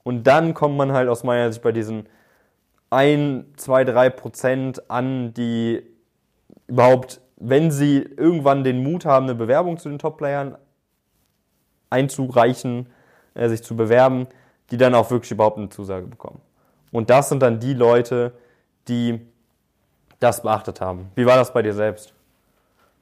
Und 0.03 0.27
dann 0.27 0.53
kommt 0.53 0.77
man 0.77 0.91
halt 0.91 1.09
aus 1.09 1.23
meiner 1.23 1.51
Sicht 1.51 1.63
bei 1.63 1.71
diesen 1.71 2.07
1, 2.89 3.45
2, 3.57 3.85
3 3.85 4.09
Prozent 4.11 4.89
an, 4.91 5.33
die 5.33 5.81
überhaupt, 6.67 7.21
wenn 7.37 7.71
sie 7.71 7.99
irgendwann 7.99 8.63
den 8.63 8.83
Mut 8.83 9.05
haben, 9.05 9.25
eine 9.25 9.35
Bewerbung 9.35 9.77
zu 9.77 9.89
den 9.89 9.99
Top-Playern 9.99 10.57
einzureichen, 11.89 12.87
äh, 13.33 13.49
sich 13.49 13.63
zu 13.63 13.75
bewerben, 13.75 14.27
die 14.73 14.77
dann 14.77 14.95
auch 14.95 15.11
wirklich 15.11 15.29
überhaupt 15.29 15.59
eine 15.59 15.69
Zusage 15.69 16.07
bekommen. 16.07 16.41
Und 16.91 17.11
das 17.11 17.29
sind 17.29 17.43
dann 17.43 17.59
die 17.59 17.75
Leute, 17.75 18.31
die 18.87 19.21
das 20.19 20.41
beachtet 20.41 20.81
haben. 20.81 21.11
Wie 21.13 21.27
war 21.27 21.35
das 21.35 21.53
bei 21.53 21.61
dir 21.61 21.75
selbst? 21.75 22.11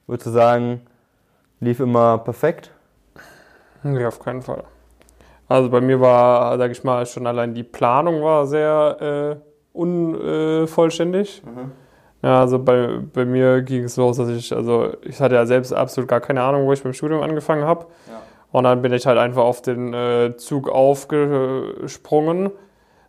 Würdest 0.06 0.26
du 0.26 0.32
sagen, 0.32 0.82
lief 1.60 1.80
immer 1.80 2.18
perfekt? 2.18 2.72
Nee, 3.82 4.04
auf 4.04 4.20
keinen 4.20 4.42
Fall. 4.42 4.64
Also 5.48 5.70
bei 5.70 5.80
mir 5.80 5.98
war, 5.98 6.58
sag 6.58 6.72
ich 6.72 6.84
mal, 6.84 7.06
schon 7.06 7.26
allein 7.26 7.54
die 7.54 7.62
Planung 7.62 8.22
war 8.22 8.46
sehr 8.46 9.40
äh, 9.40 9.78
unvollständig. 9.78 11.42
Ja, 12.22 12.40
also 12.40 12.58
bei, 12.58 12.98
bei 13.14 13.24
mir 13.24 13.62
ging 13.62 13.84
es 13.84 13.96
los, 13.96 14.18
dass 14.18 14.28
ich, 14.28 14.54
also 14.54 14.92
ich 15.00 15.18
hatte 15.22 15.36
ja 15.36 15.46
selbst 15.46 15.72
absolut 15.72 16.06
gar 16.06 16.20
keine 16.20 16.42
Ahnung, 16.42 16.66
wo 16.66 16.72
ich 16.74 16.82
beim 16.82 16.92
Studium 16.92 17.22
angefangen 17.22 17.64
habe. 17.64 17.86
Und 18.52 18.64
dann 18.64 18.82
bin 18.82 18.92
ich 18.92 19.06
halt 19.06 19.18
einfach 19.18 19.42
auf 19.42 19.62
den 19.62 19.94
äh, 19.94 20.36
Zug 20.36 20.68
aufgesprungen. 20.68 22.50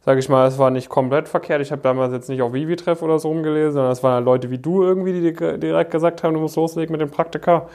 Sag 0.06 0.18
ich 0.18 0.28
mal, 0.28 0.48
es 0.48 0.58
war 0.58 0.70
nicht 0.70 0.90
komplett 0.90 1.30
verkehrt. 1.30 1.62
Ich 1.62 1.72
habe 1.72 1.82
damals 1.82 2.12
jetzt 2.12 2.28
nicht 2.28 2.42
auf 2.42 2.54
Vivi-Treff 2.54 3.02
oder 3.02 3.20
so 3.20 3.30
rumgelesen, 3.30 3.74
sondern 3.74 3.92
es 3.92 4.04
waren 4.04 4.16
halt 4.16 4.26
Leute 4.26 4.50
wie 4.50 4.58
du 4.58 4.84
irgendwie, 4.84 5.14
die 5.14 5.34
dir 5.34 5.58
direkt 5.58 5.92
gesagt 5.92 6.24
haben, 6.24 6.34
du 6.34 6.42
musst 6.42 6.58
loslegen 6.58 6.92
mit 6.92 7.00
dem 7.00 7.10
Praktika. 7.10 7.70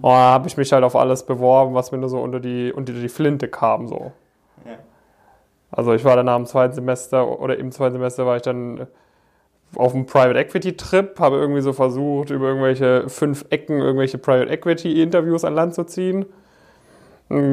Und 0.00 0.10
da 0.10 0.32
habe 0.32 0.48
ich 0.48 0.56
mich 0.56 0.72
halt 0.72 0.82
auf 0.82 0.96
alles 0.96 1.24
beworben, 1.24 1.74
was 1.74 1.92
mir 1.92 1.98
nur 1.98 2.08
so 2.08 2.20
unter 2.20 2.40
die, 2.40 2.72
unter 2.72 2.92
die 2.92 3.08
Flinte 3.08 3.48
kam. 3.48 3.86
So. 3.86 4.12
Ja. 4.64 4.78
Also 5.70 5.92
ich 5.92 6.04
war 6.04 6.16
dann 6.16 6.26
dem 6.26 6.46
zweiten 6.46 6.74
Semester 6.74 7.40
oder 7.40 7.58
im 7.58 7.70
zweiten 7.70 7.94
Semester 7.94 8.24
war 8.24 8.36
ich 8.36 8.42
dann 8.42 8.86
auf 9.76 9.94
einem 9.94 10.06
Private 10.06 10.38
Equity 10.38 10.76
Trip, 10.76 11.18
habe 11.18 11.36
irgendwie 11.36 11.60
so 11.60 11.72
versucht, 11.72 12.30
über 12.30 12.48
irgendwelche 12.48 13.08
fünf 13.08 13.44
Ecken 13.50 13.80
irgendwelche 13.80 14.18
Private 14.18 14.50
Equity 14.50 15.02
Interviews 15.02 15.44
an 15.44 15.54
Land 15.54 15.74
zu 15.74 15.84
ziehen. 15.84 16.26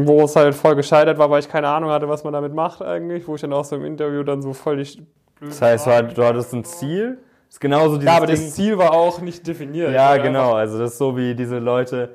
Wo 0.05 0.23
es 0.23 0.35
halt 0.35 0.53
voll 0.53 0.75
gescheitert 0.75 1.17
war, 1.17 1.29
weil 1.29 1.39
ich 1.39 1.49
keine 1.49 1.67
Ahnung 1.67 1.89
hatte, 1.89 2.07
was 2.09 2.23
man 2.23 2.33
damit 2.33 2.53
macht 2.53 2.81
eigentlich, 2.81 3.27
wo 3.27 3.35
ich 3.35 3.41
dann 3.41 3.53
auch 3.53 3.65
so 3.65 3.75
im 3.75 3.85
Interview 3.85 4.21
dann 4.23 4.41
so 4.41 4.53
völlig 4.53 5.01
Das 5.39 5.61
heißt, 5.61 5.87
du 5.87 5.91
hatt- 5.91 6.17
du 6.17 6.23
hattest 6.23 6.53
ein 6.53 6.63
Ziel. 6.63 7.17
ist 7.49 7.59
genauso 7.59 7.95
dieses 7.97 8.05
Ja, 8.05 8.17
aber 8.17 8.27
Ding. 8.27 8.35
das 8.35 8.53
Ziel 8.55 8.77
war 8.77 8.93
auch 8.93 9.21
nicht 9.21 9.45
definiert. 9.47 9.91
ja, 9.93 10.09
war 10.09 10.19
genau. 10.19 10.53
Also 10.53 10.77
das 10.79 10.91
ist 10.91 10.97
so 10.97 11.17
wie 11.17 11.33
diese 11.35 11.57
Leute, 11.59 12.09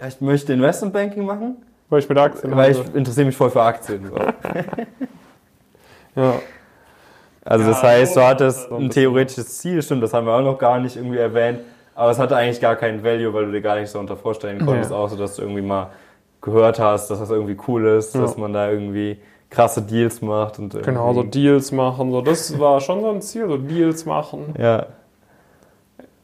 ja, 0.00 0.06
ich 0.08 0.20
möchte 0.20 0.52
Investmentbanking 0.52 1.24
machen, 1.24 1.56
weil 1.88 1.98
ich 2.00 2.08
mit 2.08 2.16
Aktien 2.18 2.56
weil 2.56 2.70
ich 2.72 2.94
interessiere 2.94 3.26
mich 3.26 3.36
voll 3.36 3.50
für 3.50 3.62
Aktien. 3.62 4.06
So. 4.06 4.14
Ja. 6.16 6.34
Also 7.44 7.66
das 7.68 7.82
Ja, 7.82 7.88
heißt, 7.88 8.16
du 8.16 8.22
hattest 8.22 8.70
ein 8.70 8.90
theoretisches 8.90 9.58
Ziel, 9.58 9.80
stimmt, 9.82 10.02
das 10.02 10.12
haben 10.12 10.26
wir 10.26 10.34
auch 10.34 10.42
noch 10.42 10.58
gar 10.58 10.78
nicht 10.78 10.96
irgendwie 10.96 11.18
erwähnt, 11.18 11.60
aber 11.94 12.10
es 12.10 12.18
hatte 12.18 12.36
eigentlich 12.36 12.60
gar 12.60 12.76
keinen 12.76 13.02
Value, 13.02 13.32
weil 13.32 13.46
du 13.46 13.52
dir 13.52 13.60
gar 13.62 13.76
nicht 13.78 13.88
so 13.90 13.98
unter 13.98 14.16
vorstellen 14.16 14.64
konntest, 14.64 14.90
Ja. 14.90 14.96
außer 14.96 15.16
dass 15.16 15.36
du 15.36 15.42
irgendwie 15.42 15.62
mal 15.62 15.90
gehört 16.40 16.78
hast, 16.80 17.10
dass 17.10 17.18
das 17.18 17.30
irgendwie 17.30 17.56
cool 17.68 17.86
ist, 17.86 18.14
Ja. 18.14 18.22
dass 18.22 18.36
man 18.36 18.52
da 18.52 18.70
irgendwie 18.70 19.18
krasse 19.50 19.82
Deals 19.82 20.22
macht 20.22 20.58
und 20.58 20.80
Genau, 20.82 21.12
so 21.12 21.22
Deals 21.22 21.72
machen, 21.72 22.10
so 22.12 22.20
das 22.22 22.58
war 22.58 22.80
schon 22.80 23.00
so 23.00 23.10
ein 23.10 23.20
Ziel, 23.20 23.48
so 23.48 23.56
Deals 23.56 24.06
machen, 24.06 24.54
Ja, 24.58 24.86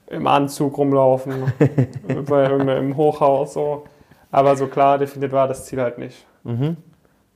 im 0.08 0.26
Anzug 0.26 0.78
rumlaufen, 0.78 1.52
bei 2.28 2.48
irgendeinem 2.48 2.96
Hochhaus 2.96 3.54
so. 3.54 3.84
Aber 4.30 4.56
so 4.56 4.66
klar 4.66 4.98
definiert 4.98 5.32
war 5.32 5.48
das 5.48 5.64
Ziel 5.66 5.80
halt 5.80 5.98
nicht. 5.98 6.24
mhm. 6.44 6.76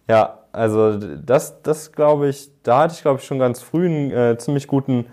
ja, 0.08 0.38
also 0.52 0.96
das, 0.98 1.62
das 1.62 1.92
glaube 1.92 2.28
ich, 2.28 2.50
da 2.62 2.82
hatte 2.82 2.94
ich 2.94 3.02
glaube 3.02 3.20
ich 3.20 3.26
schon 3.26 3.38
ganz 3.38 3.62
früh 3.62 3.86
einen 3.86 4.10
äh, 4.10 4.38
ziemlich 4.38 4.66
guten, 4.68 5.06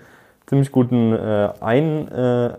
ziemlich 0.47 0.71
guten 0.71 1.13
äh, 1.13 1.49
Ein, 1.59 2.07
äh, 2.11 2.53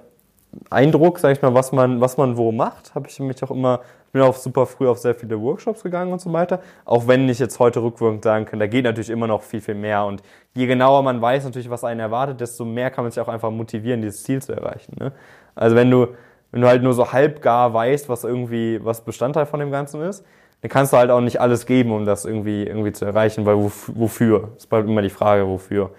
Eindruck, 0.70 1.18
sag 1.18 1.32
ich 1.32 1.42
mal, 1.42 1.54
was 1.54 1.72
man, 1.72 2.00
was 2.00 2.16
man 2.16 2.36
wo 2.36 2.52
macht. 2.52 2.94
Habe 2.94 3.08
ich 3.08 3.18
mich 3.20 3.42
auch 3.44 3.50
immer, 3.50 3.80
bin 4.12 4.22
auch 4.22 4.34
super 4.34 4.66
früh 4.66 4.88
auf 4.88 4.98
sehr 4.98 5.14
viele 5.14 5.40
Workshops 5.40 5.82
gegangen 5.82 6.12
und 6.12 6.20
so 6.20 6.32
weiter. 6.32 6.60
Auch 6.84 7.06
wenn 7.06 7.28
ich 7.28 7.38
jetzt 7.38 7.58
heute 7.58 7.82
rückwirkend 7.82 8.24
sagen 8.24 8.44
kann, 8.44 8.58
da 8.58 8.66
geht 8.66 8.84
natürlich 8.84 9.10
immer 9.10 9.26
noch 9.26 9.42
viel, 9.42 9.60
viel 9.60 9.74
mehr. 9.74 10.04
Und 10.04 10.22
je 10.54 10.66
genauer 10.66 11.02
man 11.02 11.20
weiß 11.20 11.44
natürlich, 11.44 11.70
was 11.70 11.84
einen 11.84 12.00
erwartet, 12.00 12.40
desto 12.40 12.64
mehr 12.64 12.90
kann 12.90 13.04
man 13.04 13.12
sich 13.12 13.20
auch 13.20 13.28
einfach 13.28 13.50
motivieren, 13.50 14.00
dieses 14.00 14.22
Ziel 14.22 14.40
zu 14.40 14.52
erreichen. 14.52 14.96
Ne? 14.98 15.12
Also 15.54 15.76
wenn 15.76 15.90
du, 15.90 16.08
wenn 16.50 16.62
du 16.62 16.68
halt 16.68 16.82
nur 16.82 16.94
so 16.94 17.12
halbgar 17.12 17.74
weißt, 17.74 18.08
was 18.08 18.24
irgendwie, 18.24 18.82
was 18.82 19.04
Bestandteil 19.04 19.46
von 19.46 19.60
dem 19.60 19.70
Ganzen 19.70 20.00
ist, 20.02 20.24
dann 20.62 20.70
kannst 20.70 20.92
du 20.92 20.96
halt 20.96 21.10
auch 21.10 21.20
nicht 21.20 21.40
alles 21.40 21.66
geben, 21.66 21.92
um 21.92 22.04
das 22.04 22.24
irgendwie, 22.24 22.64
irgendwie 22.64 22.92
zu 22.92 23.04
erreichen, 23.04 23.46
weil 23.46 23.56
wofür? 23.56 24.50
Das 24.54 24.66
bleibt 24.66 24.88
immer 24.88 25.02
die 25.02 25.10
Frage, 25.10 25.46
wofür. 25.46 25.90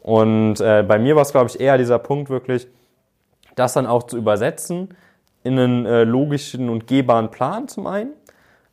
Und 0.00 0.60
äh, 0.60 0.84
bei 0.86 0.98
mir 0.98 1.16
war 1.16 1.22
es, 1.22 1.32
glaube 1.32 1.50
ich, 1.50 1.58
eher 1.58 1.76
dieser 1.78 1.98
Punkt 1.98 2.30
wirklich, 2.30 2.68
das 3.56 3.72
dann 3.72 3.86
auch 3.86 4.04
zu 4.04 4.16
übersetzen 4.16 4.90
in 5.46 5.58
einen 5.58 5.86
äh, 5.86 6.04
logischen 6.04 6.68
und 6.68 6.86
gehbaren 6.86 7.30
Plan 7.30 7.68
zum 7.68 7.86
einen, 7.86 8.10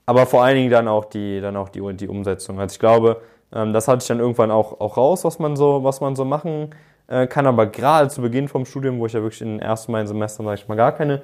aber 0.06 0.26
vor 0.26 0.44
allen 0.44 0.56
Dingen 0.56 0.72
dann 0.72 0.88
auch 0.88 1.06
die, 1.06 1.40
dann 1.40 1.56
auch 1.56 1.70
die, 1.70 1.82
die 1.94 2.08
Umsetzung. 2.08 2.60
Also 2.60 2.74
ich 2.74 2.80
glaube, 2.80 3.22
ähm, 3.54 3.74
das 3.74 3.88
hatte 3.88 4.02
ich 4.02 4.08
dann 4.08 4.20
irgendwann 4.20 4.52
auch, 4.52 4.80
auch 4.80 4.98
raus, 4.98 5.24
was 5.24 5.40
man 5.40 5.56
so, 5.56 5.84
was 5.84 6.02
man 6.02 6.16
so 6.16 6.26
machen 6.26 6.72
äh, 7.08 7.28
kann, 7.28 7.46
aber 7.46 7.68
gerade 7.68 8.10
zu 8.10 8.22
Beginn 8.22 8.48
vom 8.48 8.66
Studium, 8.66 9.00
wo 9.00 9.06
ich 9.06 9.14
ja 9.14 9.22
wirklich 9.22 9.42
in 9.42 9.58
den 9.58 9.60
ersten 9.60 9.92
beiden 9.92 10.08
Semestern, 10.08 10.46
sag 10.46 10.56
ich 10.56 10.68
mal, 10.68 10.76
gar 10.76 10.92
keine 10.92 11.22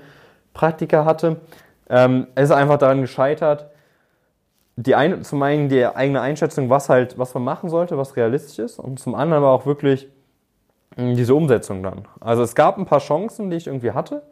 Praktika 0.53 1.05
hatte, 1.05 1.37
ähm, 1.89 2.27
ist 2.35 2.51
einfach 2.51 2.77
daran 2.77 3.01
gescheitert, 3.01 3.67
die 4.75 4.95
ein, 4.95 5.23
zum 5.23 5.41
einen 5.41 5.67
die 5.67 5.85
eigene 5.85 6.21
Einschätzung, 6.21 6.69
was 6.69 6.87
halt, 6.87 7.17
was 7.17 7.33
man 7.33 7.43
machen 7.43 7.69
sollte, 7.69 7.97
was 7.97 8.15
realistisch 8.15 8.59
ist, 8.59 8.79
und 8.79 8.99
zum 8.99 9.15
anderen 9.15 9.43
aber 9.43 9.51
auch 9.51 9.65
wirklich 9.65 10.07
diese 10.95 11.33
Umsetzung 11.35 11.83
dann. 11.83 12.07
Also 12.19 12.43
es 12.43 12.55
gab 12.55 12.77
ein 12.77 12.85
paar 12.85 12.99
Chancen, 12.99 13.49
die 13.49 13.57
ich 13.57 13.67
irgendwie 13.67 13.91
hatte, 13.91 14.23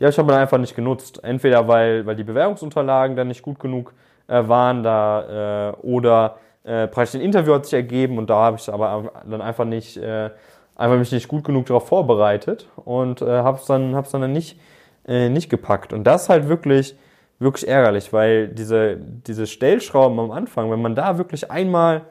die 0.00 0.04
habe 0.04 0.12
ich 0.12 0.18
aber 0.18 0.36
einfach 0.36 0.58
nicht 0.58 0.74
genutzt. 0.74 1.22
Entweder 1.22 1.68
weil, 1.68 2.06
weil 2.06 2.16
die 2.16 2.24
Bewerbungsunterlagen 2.24 3.16
dann 3.16 3.28
nicht 3.28 3.42
gut 3.42 3.60
genug 3.60 3.92
äh, 4.26 4.48
waren 4.48 4.82
da 4.82 5.70
äh, 5.70 5.76
oder 5.82 6.36
äh, 6.64 6.88
praktisch 6.88 7.16
ein 7.16 7.24
Interview 7.24 7.54
hat 7.54 7.64
sich 7.64 7.74
ergeben 7.74 8.18
und 8.18 8.30
da 8.30 8.36
habe 8.36 8.56
ich 8.58 8.72
aber 8.72 9.12
dann 9.28 9.42
einfach 9.42 9.64
nicht, 9.64 9.96
äh, 9.96 10.30
einfach 10.76 10.98
mich 10.98 11.12
nicht 11.12 11.28
gut 11.28 11.44
genug 11.44 11.66
darauf 11.66 11.88
vorbereitet 11.88 12.68
und 12.76 13.22
äh, 13.22 13.26
habe 13.26 13.58
es 13.58 13.66
dann, 13.66 13.94
hab's 13.94 14.10
dann 14.10 14.32
nicht, 14.32 14.58
äh, 15.06 15.28
nicht 15.28 15.50
gepackt. 15.50 15.92
Und 15.92 16.04
das 16.04 16.28
halt 16.28 16.48
wirklich, 16.48 16.96
wirklich 17.38 17.68
ärgerlich, 17.68 18.12
weil 18.12 18.48
diese, 18.48 18.96
diese 18.96 19.46
Stellschrauben 19.46 20.18
am 20.18 20.30
Anfang, 20.30 20.70
wenn 20.70 20.82
man 20.82 20.94
da 20.94 21.18
wirklich 21.18 21.50
einmal 21.50 22.02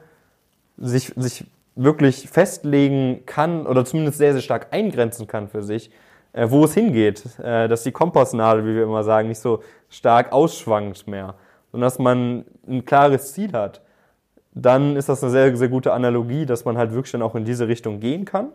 sich, 0.76 1.12
sich 1.16 1.44
wirklich 1.74 2.28
festlegen 2.28 3.22
kann 3.26 3.66
oder 3.66 3.84
zumindest 3.84 4.18
sehr, 4.18 4.32
sehr 4.32 4.42
stark 4.42 4.68
eingrenzen 4.72 5.26
kann 5.26 5.48
für 5.48 5.62
sich, 5.62 5.90
wo 6.32 6.64
es 6.64 6.74
hingeht. 6.74 7.24
Äh, 7.42 7.68
dass 7.68 7.82
die 7.82 7.92
Kompassnadel, 7.92 8.64
wie 8.64 8.74
wir 8.74 8.84
immer 8.84 9.04
sagen, 9.04 9.28
nicht 9.28 9.40
so 9.40 9.62
stark 9.88 10.32
ausschwankt 10.32 11.06
mehr, 11.06 11.34
sondern 11.72 11.86
dass 11.86 11.98
man 11.98 12.44
ein 12.68 12.84
klares 12.84 13.32
Ziel 13.32 13.52
hat. 13.52 13.80
Dann 14.52 14.96
ist 14.96 15.08
das 15.08 15.22
eine 15.22 15.30
sehr, 15.30 15.56
sehr 15.56 15.68
gute 15.68 15.92
Analogie, 15.92 16.46
dass 16.46 16.64
man 16.64 16.76
halt 16.76 16.92
wirklich 16.92 17.12
dann 17.12 17.22
auch 17.22 17.34
in 17.34 17.44
diese 17.44 17.68
Richtung 17.68 18.00
gehen 18.00 18.24
kann 18.24 18.48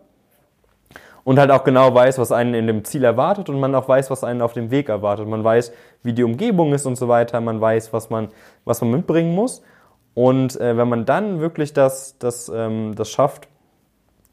und 1.25 1.39
halt 1.39 1.51
auch 1.51 1.63
genau 1.63 1.93
weiß, 1.93 2.19
was 2.19 2.31
einen 2.31 2.53
in 2.53 2.67
dem 2.67 2.85
Ziel 2.85 3.03
erwartet 3.03 3.49
und 3.49 3.59
man 3.59 3.73
auch 3.75 3.89
weiß, 3.89 4.11
was 4.11 4.23
einen 4.23 4.41
auf 4.41 4.53
dem 4.53 4.69
Weg 4.71 4.89
erwartet. 4.89 5.27
Man 5.27 5.43
weiß, 5.43 5.73
wie 6.03 6.13
die 6.13 6.23
Umgebung 6.23 6.71
ist 6.71 6.85
und 6.85 6.95
so 6.97 7.07
weiter. 7.07 7.41
Man 7.41 7.59
weiß, 7.59 7.91
was 7.91 8.11
man, 8.11 8.29
was 8.63 8.79
man 8.81 8.91
mitbringen 8.91 9.33
muss. 9.33 9.63
Und 10.13 10.59
äh, 10.61 10.77
wenn 10.77 10.88
man 10.88 11.05
dann 11.05 11.39
wirklich 11.39 11.73
das, 11.73 12.17
das, 12.19 12.47
ähm, 12.53 12.93
das 12.95 13.09
schafft, 13.09 13.47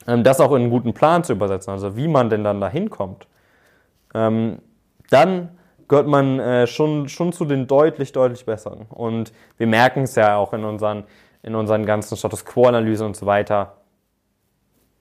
ähm, 0.06 0.22
das 0.22 0.38
auch 0.38 0.52
in 0.52 0.62
einen 0.62 0.70
guten 0.70 0.92
Plan 0.92 1.24
zu 1.24 1.32
übersetzen, 1.32 1.72
also 1.72 1.96
wie 1.96 2.08
man 2.08 2.28
denn 2.28 2.44
dann 2.44 2.60
da 2.60 2.68
hinkommt, 2.68 3.26
ähm, 4.14 4.58
dann 5.10 5.50
gehört 5.88 6.06
man 6.06 6.38
äh, 6.40 6.66
schon, 6.66 7.08
schon 7.08 7.32
zu 7.32 7.44
den 7.44 7.66
deutlich, 7.66 8.12
deutlich 8.12 8.46
besseren. 8.46 8.86
Und 8.88 9.32
wir 9.58 9.66
merken 9.66 10.04
es 10.04 10.14
ja 10.14 10.36
auch 10.36 10.52
in 10.52 10.64
unseren, 10.64 11.04
in 11.42 11.54
unseren 11.54 11.84
ganzen 11.84 12.16
Status 12.16 12.44
Quo-Analysen 12.44 13.06
und 13.08 13.16
so 13.16 13.26
weiter. 13.26 13.74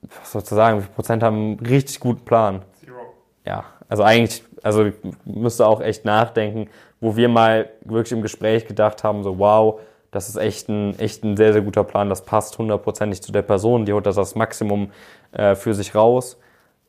Was 0.02 0.32
sozusagen, 0.32 0.80
wie 0.80 0.84
viel 0.84 0.94
Prozent 0.94 1.24
haben 1.24 1.36
einen 1.36 1.60
richtig 1.60 2.00
guten 2.00 2.26
Plan? 2.26 2.64
Zero. 2.74 2.98
Ja, 3.46 3.66
also 3.88 4.04
eigentlich, 4.04 4.44
also 4.64 4.92
müsste 5.26 5.66
auch 5.66 5.82
echt 5.82 6.06
nachdenken, 6.06 6.70
wo 7.00 7.16
wir 7.16 7.30
mal 7.30 7.70
wirklich 7.86 8.12
im 8.12 8.22
Gespräch 8.22 8.66
gedacht 8.68 9.04
haben, 9.04 9.24
so 9.24 9.40
wow, 9.40 9.80
das 10.12 10.28
ist 10.28 10.36
echt 10.36 10.68
ein, 10.68 11.00
echt 11.00 11.24
ein 11.24 11.38
sehr, 11.38 11.54
sehr 11.54 11.62
guter 11.62 11.84
Plan, 11.84 12.10
das 12.10 12.26
passt 12.26 12.58
hundertprozentig 12.58 13.22
zu 13.22 13.32
der 13.32 13.44
Person, 13.44 13.86
die 13.86 13.94
holt 13.94 14.06
das 14.06 14.16
das 14.16 14.36
Maximum 14.36 14.92
äh, 15.32 15.56
für 15.56 15.74
sich 15.74 15.96
raus. 15.96 16.38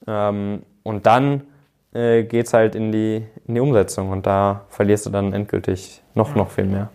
Ähm, 0.06 0.62
und 0.82 1.06
dann 1.06 1.46
äh, 1.92 2.24
geht 2.24 2.46
es 2.46 2.54
halt 2.54 2.74
in 2.74 2.92
die, 2.92 3.24
in 3.46 3.54
die 3.54 3.60
Umsetzung 3.60 4.10
und 4.10 4.26
da 4.26 4.64
verlierst 4.68 5.06
du 5.06 5.10
dann 5.10 5.32
endgültig 5.32 6.02
noch, 6.14 6.34
noch 6.34 6.50
viel 6.50 6.64
mehr. 6.64 6.88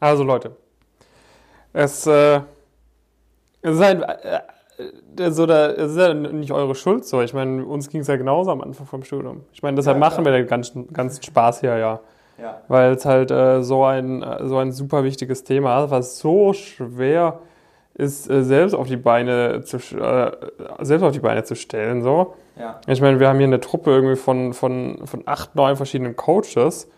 Also 0.00 0.24
Leute, 0.24 0.56
es, 1.72 2.06
äh, 2.06 2.40
es 3.62 3.74
ist 3.74 3.80
halt 3.80 4.02
äh, 4.02 5.30
so, 5.30 5.46
da, 5.46 5.70
es 5.70 5.92
ist 5.92 5.98
ja 5.98 6.14
nicht 6.14 6.52
eure 6.52 6.74
Schuld 6.74 7.04
so. 7.04 7.22
Ich 7.22 7.32
meine, 7.32 7.64
uns 7.64 7.88
ging 7.88 8.00
es 8.00 8.06
ja 8.06 8.16
genauso 8.16 8.50
am 8.50 8.60
Anfang 8.60 8.86
vom 8.86 9.02
Studium. 9.02 9.44
Ich 9.52 9.62
meine, 9.62 9.76
deshalb 9.76 9.96
ja, 9.96 10.00
machen 10.00 10.24
wir 10.24 10.32
den 10.32 10.46
ganzen, 10.46 10.92
ganzen 10.92 11.22
Spaß 11.22 11.60
hier 11.60 11.76
ja. 11.78 12.00
ja. 12.40 12.60
Weil 12.68 12.92
es 12.92 13.04
halt 13.04 13.30
äh, 13.30 13.62
so, 13.62 13.84
ein, 13.84 14.24
so 14.42 14.58
ein 14.58 14.72
super 14.72 15.04
wichtiges 15.04 15.44
Thema 15.44 15.84
ist, 15.84 15.90
was 15.90 16.18
so 16.18 16.52
schwer 16.52 17.40
ist, 17.94 18.28
äh, 18.28 18.42
selbst 18.42 18.74
auf 18.74 18.88
die 18.88 18.96
Beine 18.96 19.62
zu, 19.64 19.78
äh, 19.78 20.32
selbst 20.80 21.04
auf 21.04 21.12
die 21.12 21.20
Beine 21.20 21.44
zu 21.44 21.56
stellen. 21.56 22.02
So. 22.02 22.34
Ja. 22.58 22.80
Ich 22.86 23.00
meine, 23.00 23.20
wir 23.20 23.28
haben 23.28 23.38
hier 23.38 23.46
eine 23.46 23.60
Truppe 23.60 23.90
irgendwie 23.90 24.16
von, 24.16 24.54
von, 24.54 25.06
von 25.06 25.22
acht, 25.26 25.54
neun 25.54 25.76
verschiedenen 25.76 26.16
Coaches, 26.16 26.88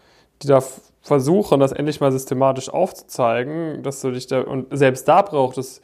die 0.42 0.46
da 0.46 0.62
versuchen, 1.02 1.60
das 1.60 1.72
endlich 1.72 2.00
mal 2.00 2.12
systematisch 2.12 2.68
aufzuzeigen, 2.70 3.82
dass 3.82 4.00
du 4.00 4.10
dich 4.10 4.26
da, 4.26 4.42
und 4.42 4.66
selbst 4.70 5.08
da 5.08 5.22
braucht 5.22 5.58
es 5.58 5.80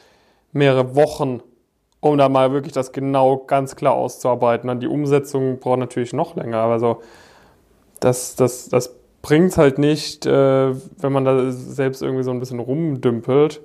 mehrere 0.53 0.95
Wochen, 0.95 1.41
um 2.01 2.19
da 2.19 2.29
mal 2.29 2.53
wirklich 2.53 2.73
das 2.73 2.93
genau 2.93 3.39
ganz 3.39 3.75
klar 3.77 3.95
auszuarbeiten. 3.95 4.69
Dann 4.69 4.81
die 4.81 4.87
Umsetzung 4.87 5.59
braucht 5.59 5.79
natürlich 5.79 6.13
noch 6.13 6.37
länger, 6.37 6.59
aber 6.59 6.79
so, 6.79 7.01
das, 7.99 8.37
das, 8.37 8.69
das 8.69 8.95
bringt 9.23 9.57
halt 9.57 9.79
nicht, 9.79 10.27
äh, 10.27 10.75
wenn 10.75 11.13
man 11.13 11.25
da 11.25 11.51
selbst 11.51 12.03
irgendwie 12.03 12.23
so 12.23 12.31
ein 12.31 12.41
bisschen 12.41 12.61
rumdümpelt. 12.61 13.63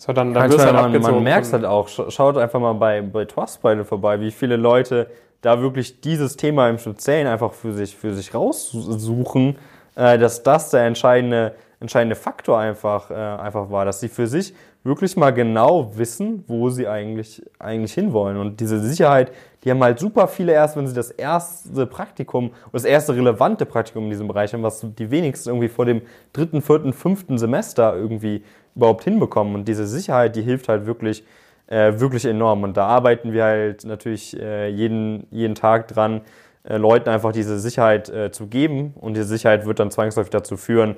So, 0.00 0.14
dann, 0.14 0.32
dann 0.32 0.50
wirst 0.50 0.64
halt 0.64 0.92
man, 0.92 1.02
man 1.02 1.22
merkt 1.22 1.52
halt 1.52 1.66
auch. 1.66 1.86
Schaut 1.86 2.38
einfach 2.38 2.58
mal 2.58 2.72
bei, 2.72 3.02
bei 3.02 3.26
Trustbeide 3.26 3.84
vorbei, 3.84 4.18
wie 4.18 4.30
viele 4.30 4.56
Leute 4.56 5.10
da 5.42 5.60
wirklich 5.60 6.00
dieses 6.00 6.38
Thema 6.38 6.70
im 6.70 6.78
Speziellen 6.78 7.26
einfach 7.26 7.52
für 7.52 7.74
sich, 7.74 7.94
für 7.94 8.14
sich 8.14 8.34
raussuchen, 8.34 9.58
äh, 9.96 10.16
dass 10.16 10.42
das 10.42 10.70
der 10.70 10.86
entscheidende, 10.86 11.54
entscheidende 11.80 12.16
Faktor 12.16 12.58
einfach, 12.58 13.10
äh, 13.10 13.14
einfach 13.14 13.70
war, 13.70 13.84
dass 13.84 14.00
sie 14.00 14.08
für 14.08 14.26
sich 14.26 14.54
wirklich 14.84 15.18
mal 15.18 15.32
genau 15.32 15.92
wissen, 15.94 16.44
wo 16.46 16.70
sie 16.70 16.88
eigentlich, 16.88 17.42
eigentlich 17.58 17.92
hinwollen. 17.92 18.38
Und 18.38 18.60
diese 18.60 18.80
Sicherheit, 18.80 19.32
die 19.62 19.70
haben 19.70 19.82
halt 19.82 19.98
super 19.98 20.26
viele 20.28 20.52
erst, 20.52 20.76
wenn 20.76 20.86
sie 20.86 20.94
das 20.94 21.10
erste 21.10 21.84
Praktikum 21.84 22.52
das 22.72 22.84
erste 22.84 23.14
relevante 23.14 23.66
Praktikum 23.66 24.04
in 24.04 24.10
diesem 24.10 24.28
Bereich 24.28 24.54
haben, 24.54 24.62
was 24.62 24.86
die 24.98 25.10
wenigsten 25.10 25.50
irgendwie 25.50 25.68
vor 25.68 25.84
dem 25.84 26.00
dritten, 26.32 26.62
vierten, 26.62 26.94
fünften 26.94 27.36
Semester 27.36 27.94
irgendwie 27.94 28.42
überhaupt 28.80 29.04
hinbekommen. 29.04 29.54
Und 29.54 29.68
diese 29.68 29.86
Sicherheit, 29.86 30.36
die 30.36 30.42
hilft 30.42 30.68
halt 30.68 30.86
wirklich, 30.86 31.22
äh, 31.66 32.00
wirklich 32.00 32.24
enorm. 32.24 32.62
Und 32.62 32.76
da 32.78 32.86
arbeiten 32.86 33.34
wir 33.34 33.44
halt 33.44 33.84
natürlich 33.84 34.38
äh, 34.40 34.68
jeden, 34.68 35.26
jeden 35.30 35.54
Tag 35.54 35.88
dran, 35.88 36.22
äh, 36.64 36.78
Leuten 36.78 37.10
einfach 37.10 37.32
diese 37.32 37.58
Sicherheit 37.60 38.08
äh, 38.08 38.32
zu 38.32 38.46
geben. 38.46 38.94
Und 38.98 39.14
diese 39.14 39.26
Sicherheit 39.26 39.66
wird 39.66 39.80
dann 39.80 39.90
zwangsläufig 39.90 40.30
dazu 40.30 40.56
führen, 40.56 40.96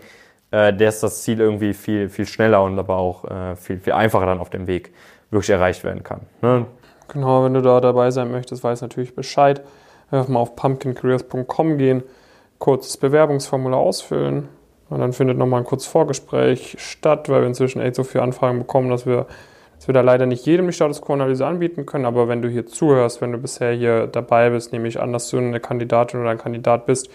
äh, 0.52 0.72
dass 0.72 1.00
das 1.00 1.24
Ziel 1.24 1.40
irgendwie 1.40 1.74
viel, 1.74 2.08
viel 2.08 2.26
schneller 2.26 2.62
und 2.62 2.78
aber 2.78 2.96
auch 2.96 3.24
äh, 3.24 3.56
viel, 3.56 3.80
viel 3.80 3.94
einfacher 3.94 4.26
dann 4.26 4.38
auf 4.38 4.50
dem 4.50 4.68
Weg 4.68 4.92
wirklich 5.30 5.50
erreicht 5.50 5.82
werden 5.82 6.04
kann. 6.04 6.20
Ne? 6.40 6.66
Genau, 7.08 7.44
wenn 7.44 7.54
du 7.54 7.62
da 7.62 7.80
dabei 7.80 8.12
sein 8.12 8.30
möchtest, 8.30 8.62
weiß 8.62 8.80
natürlich 8.82 9.14
Bescheid. 9.16 9.62
Einfach 10.12 10.28
mal 10.28 10.38
auf 10.38 10.54
pumpkincareers.com 10.54 11.78
gehen, 11.78 12.04
kurzes 12.58 12.96
Bewerbungsformular 12.96 13.80
ausfüllen 13.80 14.48
und 14.92 15.00
dann 15.00 15.14
findet 15.14 15.38
nochmal 15.38 15.60
ein 15.60 15.64
kurzes 15.64 15.88
Vorgespräch 15.88 16.76
statt, 16.78 17.30
weil 17.30 17.40
wir 17.40 17.48
inzwischen 17.48 17.80
echt 17.80 17.94
so 17.94 18.04
viele 18.04 18.22
Anfragen 18.22 18.58
bekommen, 18.58 18.90
dass 18.90 19.06
wir, 19.06 19.26
dass 19.76 19.88
wir 19.88 19.94
da 19.94 20.02
leider 20.02 20.26
nicht 20.26 20.44
jedem 20.44 20.66
die 20.66 20.74
Status 20.74 21.00
Quo-Analyse 21.00 21.46
anbieten 21.46 21.86
können. 21.86 22.04
Aber 22.04 22.28
wenn 22.28 22.42
du 22.42 22.48
hier 22.50 22.66
zuhörst, 22.66 23.22
wenn 23.22 23.32
du 23.32 23.38
bisher 23.38 23.72
hier 23.72 24.06
dabei 24.06 24.50
bist, 24.50 24.70
nehme 24.70 24.86
ich 24.86 25.00
an, 25.00 25.14
dass 25.14 25.30
du 25.30 25.38
eine 25.38 25.60
Kandidatin 25.60 26.20
oder 26.20 26.28
ein 26.28 26.36
Kandidat 26.36 26.84
bist, 26.84 27.08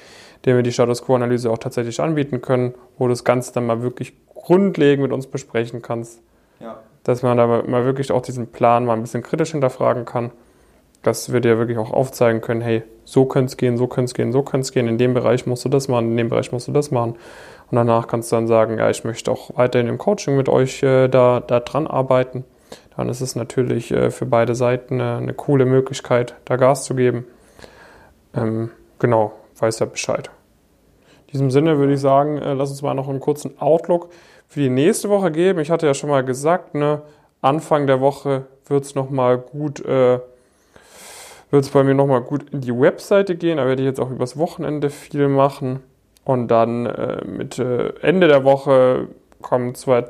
dem 0.46 0.56
wir 0.56 0.64
die 0.64 0.72
Status 0.72 1.04
Quo-Analyse 1.04 1.52
auch 1.52 1.60
tatsächlich 1.60 2.00
anbieten 2.00 2.42
können, 2.42 2.74
wo 2.98 3.06
du 3.06 3.12
das 3.12 3.24
Ganze 3.24 3.54
dann 3.54 3.68
mal 3.68 3.84
wirklich 3.84 4.14
grundlegend 4.34 5.04
mit 5.04 5.14
uns 5.14 5.28
besprechen 5.28 5.84
kannst. 5.84 6.24
Ja. 6.60 6.80
Dass 7.04 7.22
man 7.22 7.38
da 7.38 7.46
mal 7.46 7.86
wirklich 7.86 8.12
auch 8.12 8.24
diesen 8.24 8.48
Plan 8.48 8.86
mal 8.86 8.94
ein 8.94 9.02
bisschen 9.02 9.22
kritisch 9.22 9.52
hinterfragen 9.52 10.06
kann. 10.06 10.32
Dass 11.08 11.32
wir 11.32 11.40
dir 11.40 11.58
wirklich 11.58 11.78
auch 11.78 11.92
aufzeigen 11.92 12.42
können, 12.42 12.62
hey, 12.62 12.84
so 13.06 13.26
könnte 13.26 13.48
es 13.48 13.58
gehen, 13.58 13.78
so 13.78 13.88
könnte 13.88 14.10
es 14.10 14.14
gehen, 14.14 14.34
so 14.34 14.44
könnte 14.44 14.66
es 14.66 14.74
gehen, 14.74 14.88
in 14.88 14.98
dem 14.98 15.14
Bereich 15.14 15.46
musst 15.48 15.64
du 15.64 15.70
das 15.70 15.88
machen, 15.88 16.12
in 16.12 16.18
dem 16.18 16.30
Bereich 16.30 16.52
musst 16.52 16.68
du 16.68 16.74
das 16.74 16.92
machen. 16.92 17.12
Und 17.72 17.76
danach 17.76 18.08
kannst 18.08 18.32
du 18.32 18.36
dann 18.36 18.48
sagen, 18.48 18.78
ja, 18.78 18.90
ich 18.90 19.06
möchte 19.06 19.32
auch 19.32 19.52
weiterhin 19.56 19.88
im 19.88 19.98
Coaching 19.98 20.36
mit 20.36 20.50
euch 20.50 20.84
äh, 20.84 21.08
da, 21.08 21.40
da 21.40 21.62
dran 21.62 21.88
arbeiten. 21.88 22.44
Dann 22.98 23.08
ist 23.08 23.22
es 23.22 23.36
natürlich 23.36 23.92
äh, 23.92 24.12
für 24.12 24.26
beide 24.26 24.54
Seiten 24.54 24.96
eine, 24.96 25.18
eine, 25.18 25.34
coole 25.34 25.66
Möglichkeit, 25.66 26.36
da 26.46 26.58
Gas 26.58 26.84
zu 26.84 26.96
geben. 26.96 27.26
Ähm, 28.36 28.72
genau, 29.00 29.32
weiß 29.60 29.80
ja 29.80 29.86
Bescheid. 29.86 30.30
In 31.28 31.32
diesem 31.32 31.52
Sinne 31.52 31.78
würde 31.78 31.94
ich 31.94 32.02
sagen, 32.02 32.38
äh, 32.38 32.54
lass 32.54 32.70
uns 32.70 32.82
mal 32.82 32.94
noch 32.94 33.08
einen 33.08 33.22
kurzen 33.22 33.60
Outlook 33.60 34.10
für 34.48 34.60
die 34.60 34.70
nächste 34.70 35.10
Woche 35.10 35.32
geben. 35.32 35.60
Ich 35.60 35.72
hatte 35.72 35.86
ja 35.86 35.94
schon 35.94 36.10
mal 36.10 36.26
gesagt, 36.26 36.76
ne, 36.76 37.02
Anfang 37.42 37.88
der 37.88 38.02
Woche 38.02 38.48
wird 38.68 38.84
es 38.84 38.96
nochmal 38.96 39.38
gut, 39.38 39.86
äh, 39.86 40.20
wird 41.52 41.66
es 41.66 41.70
bei 41.72 41.84
mir 41.84 41.94
nochmal 41.94 42.22
gut 42.22 42.50
in 42.52 42.62
die 42.62 42.78
Webseite 42.78 43.36
gehen. 43.36 43.58
Da 43.58 43.66
werde 43.66 43.82
ich 43.82 43.88
jetzt 43.88 44.00
auch 44.00 44.12
übers 44.12 44.38
Wochenende 44.38 44.90
viel 44.90 45.28
machen. 45.28 45.80
Und 46.26 46.50
dann 46.50 46.86
äh, 46.86 47.24
mit 47.26 47.58
äh, 47.58 47.94
Ende 48.02 48.28
der 48.28 48.44
Woche 48.44 49.08
kommen 49.42 49.76
zwei, 49.76 50.06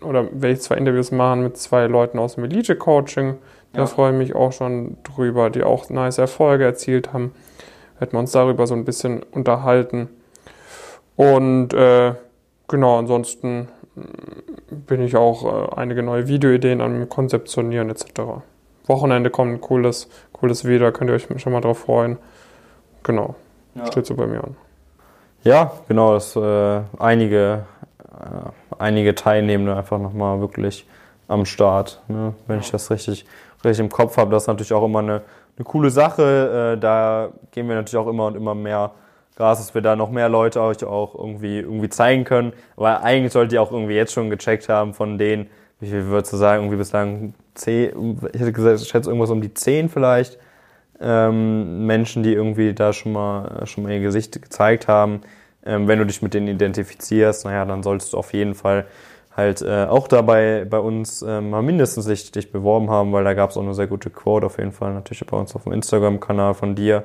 oder 0.00 0.24
werde 0.32 0.50
ich 0.50 0.62
zwei 0.62 0.76
Interviews 0.76 1.12
machen 1.12 1.42
mit 1.42 1.56
zwei 1.56 1.86
Leuten 1.86 2.18
aus 2.18 2.34
dem 2.34 2.44
Elite-Coaching. 2.44 3.34
Da 3.72 3.80
ja. 3.80 3.86
freue 3.86 4.12
ich 4.12 4.18
mich 4.18 4.34
auch 4.34 4.52
schon 4.52 4.96
drüber, 5.04 5.50
die 5.50 5.62
auch 5.62 5.90
nice 5.90 6.18
Erfolge 6.18 6.64
erzielt 6.64 7.12
haben. 7.12 7.32
Werden 7.98 8.12
wir 8.12 8.18
uns 8.18 8.32
darüber 8.32 8.66
so 8.66 8.74
ein 8.74 8.84
bisschen 8.84 9.22
unterhalten. 9.22 10.08
Und 11.14 11.72
äh, 11.74 12.14
genau, 12.66 12.98
ansonsten 12.98 13.68
bin 14.70 15.02
ich 15.02 15.16
auch 15.16 15.44
äh, 15.44 15.74
einige 15.76 16.02
neue 16.02 16.28
Videoideen 16.28 16.80
am 16.80 17.08
Konzeptionieren 17.08 17.90
etc. 17.90 18.42
Wochenende 18.88 19.30
kommt 19.30 19.52
ein 19.52 19.60
cooles, 19.60 20.08
cooles 20.32 20.64
Video, 20.64 20.90
könnt 20.92 21.10
ihr 21.10 21.14
euch 21.14 21.28
schon 21.36 21.52
mal 21.52 21.60
drauf 21.60 21.78
freuen. 21.78 22.18
Genau, 23.02 23.34
ja. 23.74 23.86
steht 23.86 24.06
so 24.06 24.14
bei 24.14 24.26
mir 24.26 24.42
an. 24.42 24.56
Ja, 25.44 25.72
genau, 25.86 26.14
dass 26.14 26.34
äh, 26.36 26.80
einige, 26.98 27.64
äh, 28.12 28.76
einige 28.78 29.14
Teilnehmende 29.14 29.76
einfach 29.76 29.98
nochmal 29.98 30.40
wirklich 30.40 30.86
am 31.28 31.44
Start, 31.44 32.02
ne? 32.08 32.34
wenn 32.46 32.56
ja. 32.56 32.62
ich 32.62 32.70
das 32.70 32.90
richtig, 32.90 33.24
richtig 33.64 33.84
im 33.84 33.90
Kopf 33.90 34.16
habe. 34.16 34.30
Das 34.30 34.44
ist 34.44 34.46
natürlich 34.48 34.72
auch 34.72 34.84
immer 34.84 34.98
eine, 35.00 35.22
eine 35.56 35.64
coole 35.64 35.90
Sache. 35.90 36.74
Äh, 36.74 36.80
da 36.80 37.28
gehen 37.52 37.68
wir 37.68 37.76
natürlich 37.76 37.96
auch 37.96 38.08
immer 38.08 38.26
und 38.26 38.36
immer 38.36 38.54
mehr 38.54 38.92
Gas, 39.36 39.58
dass 39.58 39.74
wir 39.74 39.82
da 39.82 39.94
noch 39.94 40.10
mehr 40.10 40.28
Leute 40.28 40.60
euch 40.60 40.82
auch 40.84 41.14
irgendwie, 41.14 41.60
irgendwie 41.60 41.88
zeigen 41.88 42.24
können. 42.24 42.52
Aber 42.76 43.02
eigentlich 43.04 43.32
solltet 43.32 43.52
ihr 43.52 43.62
auch 43.62 43.70
irgendwie 43.70 43.94
jetzt 43.94 44.12
schon 44.12 44.30
gecheckt 44.30 44.68
haben 44.68 44.94
von 44.94 45.16
denen, 45.16 45.48
wie 45.78 45.88
viel 45.90 46.06
würdest 46.06 46.32
du 46.32 46.36
sagen, 46.36 46.62
irgendwie 46.64 46.78
bislang 46.78 47.34
zehn, 47.58 48.18
ich 48.32 48.40
hätte 48.40 48.52
gesagt, 48.52 48.80
ich 48.80 48.88
schätze 48.88 49.10
irgendwas 49.10 49.30
um 49.30 49.40
die 49.40 49.52
zehn 49.54 49.88
vielleicht, 49.88 50.38
ähm, 51.00 51.86
Menschen, 51.86 52.22
die 52.22 52.32
irgendwie 52.32 52.74
da 52.74 52.92
schon 52.92 53.12
mal, 53.12 53.66
schon 53.66 53.84
mal 53.84 53.92
ihr 53.92 54.00
Gesicht 54.00 54.40
gezeigt 54.40 54.88
haben. 54.88 55.20
Ähm, 55.64 55.86
wenn 55.88 55.98
du 55.98 56.06
dich 56.06 56.22
mit 56.22 56.34
denen 56.34 56.48
identifizierst, 56.48 57.44
naja, 57.44 57.64
dann 57.64 57.82
solltest 57.82 58.12
du 58.12 58.18
auf 58.18 58.32
jeden 58.32 58.54
Fall 58.54 58.86
halt 59.36 59.62
äh, 59.62 59.84
auch 59.84 60.08
dabei 60.08 60.66
bei 60.68 60.80
uns 60.80 61.22
äh, 61.22 61.40
mal 61.40 61.62
mindestens 61.62 62.06
dich, 62.06 62.32
dich 62.32 62.50
beworben 62.50 62.90
haben, 62.90 63.12
weil 63.12 63.22
da 63.22 63.34
gab 63.34 63.50
es 63.50 63.56
auch 63.56 63.62
eine 63.62 63.74
sehr 63.74 63.86
gute 63.86 64.10
Quote 64.10 64.46
auf 64.46 64.58
jeden 64.58 64.72
Fall, 64.72 64.92
natürlich 64.92 65.24
bei 65.24 65.36
uns 65.36 65.54
auf 65.54 65.64
dem 65.64 65.72
Instagram-Kanal 65.72 66.54
von 66.54 66.74
dir, 66.74 67.04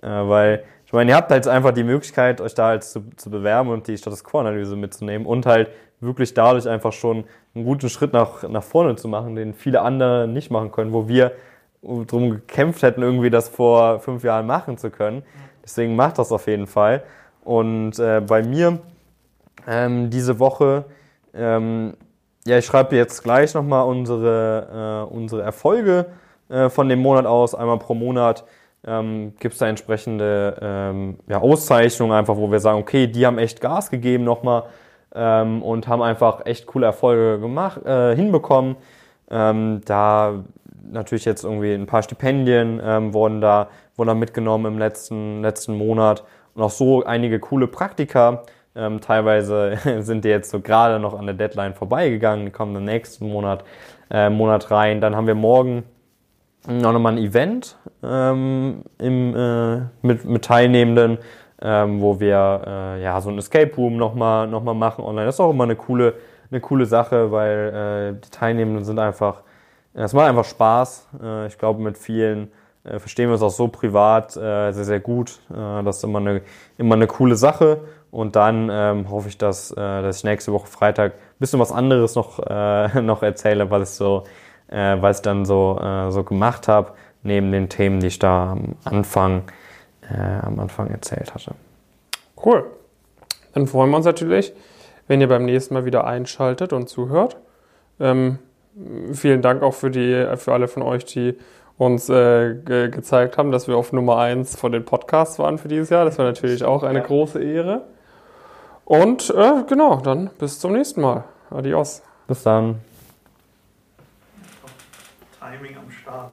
äh, 0.00 0.06
weil 0.06 0.64
ich 0.86 0.92
meine, 0.94 1.10
ihr 1.10 1.16
habt 1.16 1.30
halt 1.30 1.46
einfach 1.46 1.72
die 1.72 1.84
Möglichkeit, 1.84 2.40
euch 2.40 2.54
da 2.54 2.68
halt 2.68 2.84
zu, 2.84 3.04
zu 3.16 3.30
bewerben 3.30 3.68
und 3.68 3.86
die 3.86 3.98
Status 3.98 4.24
Quo-Analyse 4.24 4.76
mitzunehmen 4.76 5.26
und 5.26 5.44
halt 5.44 5.70
wirklich 6.00 6.32
dadurch 6.32 6.68
einfach 6.68 6.92
schon 6.92 7.24
einen 7.54 7.64
guten 7.64 7.88
Schritt 7.88 8.12
nach, 8.12 8.42
nach 8.48 8.62
vorne 8.62 8.96
zu 8.96 9.08
machen, 9.08 9.36
den 9.36 9.54
viele 9.54 9.82
andere 9.82 10.26
nicht 10.26 10.50
machen 10.50 10.72
können, 10.72 10.92
wo 10.92 11.08
wir 11.08 11.32
drum 11.82 12.30
gekämpft 12.30 12.82
hätten, 12.82 13.02
irgendwie 13.02 13.30
das 13.30 13.48
vor 13.48 14.00
fünf 14.00 14.24
Jahren 14.24 14.46
machen 14.46 14.78
zu 14.78 14.90
können. 14.90 15.22
Deswegen 15.62 15.96
macht 15.96 16.18
das 16.18 16.32
auf 16.32 16.46
jeden 16.46 16.66
Fall. 16.66 17.02
Und 17.44 17.98
äh, 17.98 18.20
bei 18.20 18.42
mir 18.42 18.78
ähm, 19.66 20.10
diese 20.10 20.38
Woche, 20.38 20.84
ähm, 21.34 21.94
ja, 22.46 22.58
ich 22.58 22.66
schreibe 22.66 22.96
jetzt 22.96 23.22
gleich 23.22 23.54
nochmal 23.54 23.86
unsere, 23.86 25.06
äh, 25.10 25.14
unsere 25.14 25.42
Erfolge 25.42 26.06
äh, 26.48 26.68
von 26.68 26.88
dem 26.88 27.00
Monat 27.00 27.26
aus, 27.26 27.54
einmal 27.54 27.78
pro 27.78 27.94
Monat 27.94 28.44
ähm, 28.86 29.32
gibt 29.38 29.54
es 29.54 29.58
da 29.58 29.66
entsprechende 29.66 30.56
ähm, 30.60 31.18
ja, 31.26 31.38
Auszeichnungen 31.38 32.12
einfach, 32.12 32.36
wo 32.36 32.50
wir 32.50 32.60
sagen, 32.60 32.78
okay, 32.78 33.06
die 33.06 33.24
haben 33.26 33.38
echt 33.38 33.60
Gas 33.60 33.90
gegeben 33.90 34.24
nochmal 34.24 34.64
ähm, 35.14 35.62
und 35.62 35.88
haben 35.88 36.02
einfach 36.02 36.46
echt 36.46 36.66
coole 36.66 36.86
Erfolge 36.86 37.40
gemacht, 37.40 37.84
äh, 37.84 38.14
hinbekommen. 38.14 38.76
Ähm, 39.30 39.80
da 39.84 40.44
natürlich 40.90 41.24
jetzt 41.24 41.44
irgendwie 41.44 41.72
ein 41.72 41.86
paar 41.86 42.02
Stipendien 42.02 42.80
ähm, 42.84 43.14
wurden 43.14 43.40
da 43.40 43.68
wurden 43.96 44.08
da 44.08 44.14
mitgenommen 44.14 44.66
im 44.66 44.78
letzten 44.78 45.42
letzten 45.42 45.76
Monat 45.76 46.24
und 46.54 46.62
auch 46.62 46.70
so 46.70 47.04
einige 47.04 47.40
coole 47.40 47.66
Praktika. 47.66 48.42
Ähm, 48.76 49.00
teilweise 49.00 49.78
sind 50.00 50.24
die 50.24 50.28
jetzt 50.28 50.50
so 50.50 50.60
gerade 50.60 50.98
noch 50.98 51.18
an 51.18 51.26
der 51.26 51.34
Deadline 51.34 51.74
vorbeigegangen, 51.74 52.46
die 52.46 52.52
kommen 52.52 52.74
im 52.76 52.84
nächsten 52.84 53.28
Monat, 53.28 53.64
äh, 54.10 54.28
Monat 54.30 54.70
rein. 54.70 55.00
Dann 55.00 55.14
haben 55.14 55.26
wir 55.26 55.36
morgen 55.36 55.84
auch 56.66 56.92
nochmal 56.92 57.12
ein 57.12 57.18
Event 57.18 57.76
ähm, 58.02 58.82
im, 58.98 59.36
äh, 59.36 59.80
mit, 60.02 60.24
mit 60.24 60.44
Teilnehmenden, 60.44 61.18
ähm, 61.62 62.00
wo 62.00 62.20
wir 62.20 62.62
äh, 62.66 63.02
ja 63.02 63.20
so 63.20 63.30
ein 63.30 63.38
Escape 63.38 63.74
Room 63.76 63.96
nochmal 63.96 64.46
noch 64.46 64.62
mal 64.62 64.74
machen 64.74 65.04
online. 65.04 65.26
Das 65.26 65.36
ist 65.36 65.40
auch 65.40 65.50
immer 65.50 65.64
eine 65.64 65.76
coole, 65.76 66.14
eine 66.50 66.60
coole 66.60 66.86
Sache, 66.86 67.30
weil 67.32 68.14
äh, 68.16 68.20
die 68.20 68.30
Teilnehmenden 68.30 68.84
sind 68.84 68.98
einfach, 68.98 69.42
es 69.94 70.12
macht 70.12 70.28
einfach 70.28 70.44
Spaß. 70.44 71.08
Äh, 71.22 71.46
ich 71.46 71.58
glaube, 71.58 71.82
mit 71.82 71.98
vielen 71.98 72.50
äh, 72.84 72.98
verstehen 72.98 73.28
wir 73.28 73.34
uns 73.34 73.42
auch 73.42 73.50
so 73.50 73.68
privat 73.68 74.36
äh, 74.36 74.72
sehr, 74.72 74.84
sehr 74.84 75.00
gut. 75.00 75.40
Äh, 75.50 75.82
das 75.82 75.98
ist 75.98 76.04
immer 76.04 76.18
eine, 76.18 76.42
immer 76.78 76.94
eine 76.94 77.06
coole 77.06 77.36
Sache. 77.36 77.80
Und 78.10 78.36
dann 78.36 78.68
ähm, 78.70 79.10
hoffe 79.10 79.28
ich, 79.28 79.38
dass, 79.38 79.72
äh, 79.72 79.74
dass 79.74 80.18
ich 80.18 80.24
nächste 80.24 80.52
Woche 80.52 80.68
Freitag 80.68 81.14
ein 81.14 81.38
bisschen 81.40 81.58
was 81.58 81.72
anderes 81.72 82.14
noch, 82.14 82.38
äh, 82.38 83.00
noch 83.02 83.22
erzähle, 83.22 83.70
was 83.70 83.90
ich 83.90 83.96
so 83.96 84.24
äh, 84.68 84.96
was 85.00 85.18
ich 85.18 85.22
dann 85.22 85.44
so, 85.44 85.78
äh, 85.80 86.10
so 86.10 86.24
gemacht 86.24 86.68
habe, 86.68 86.92
neben 87.22 87.52
den 87.52 87.68
Themen, 87.68 88.00
die 88.00 88.08
ich 88.08 88.18
da 88.18 88.52
am 88.52 88.76
Anfang, 88.84 89.44
äh, 90.10 90.46
am 90.46 90.58
Anfang 90.60 90.88
erzählt 90.88 91.34
hatte. 91.34 91.54
Cool. 92.44 92.64
Dann 93.52 93.66
freuen 93.66 93.90
wir 93.90 93.96
uns 93.96 94.06
natürlich, 94.06 94.52
wenn 95.06 95.20
ihr 95.20 95.28
beim 95.28 95.44
nächsten 95.44 95.74
Mal 95.74 95.84
wieder 95.84 96.04
einschaltet 96.06 96.72
und 96.72 96.88
zuhört. 96.88 97.36
Ähm, 98.00 98.38
vielen 99.12 99.42
Dank 99.42 99.62
auch 99.62 99.74
für, 99.74 99.90
die, 99.90 100.26
für 100.36 100.52
alle 100.52 100.68
von 100.68 100.82
euch, 100.82 101.04
die 101.04 101.38
uns 101.76 102.08
äh, 102.08 102.54
ge 102.54 102.88
gezeigt 102.90 103.36
haben, 103.38 103.50
dass 103.50 103.66
wir 103.68 103.76
auf 103.76 103.92
Nummer 103.92 104.18
1 104.18 104.56
von 104.56 104.72
den 104.72 104.84
Podcasts 104.84 105.38
waren 105.38 105.58
für 105.58 105.68
dieses 105.68 105.90
Jahr. 105.90 106.04
Das 106.04 106.18
war 106.18 106.24
natürlich 106.24 106.64
auch 106.64 106.82
eine 106.82 107.00
ja. 107.00 107.04
große 107.04 107.42
Ehre. 107.42 107.82
Und 108.84 109.30
äh, 109.30 109.64
genau, 109.68 109.96
dann 109.96 110.30
bis 110.38 110.60
zum 110.60 110.72
nächsten 110.72 111.00
Mal. 111.00 111.24
Adios. 111.50 112.02
Bis 112.26 112.42
dann. 112.42 112.80
Timing. 115.40 115.83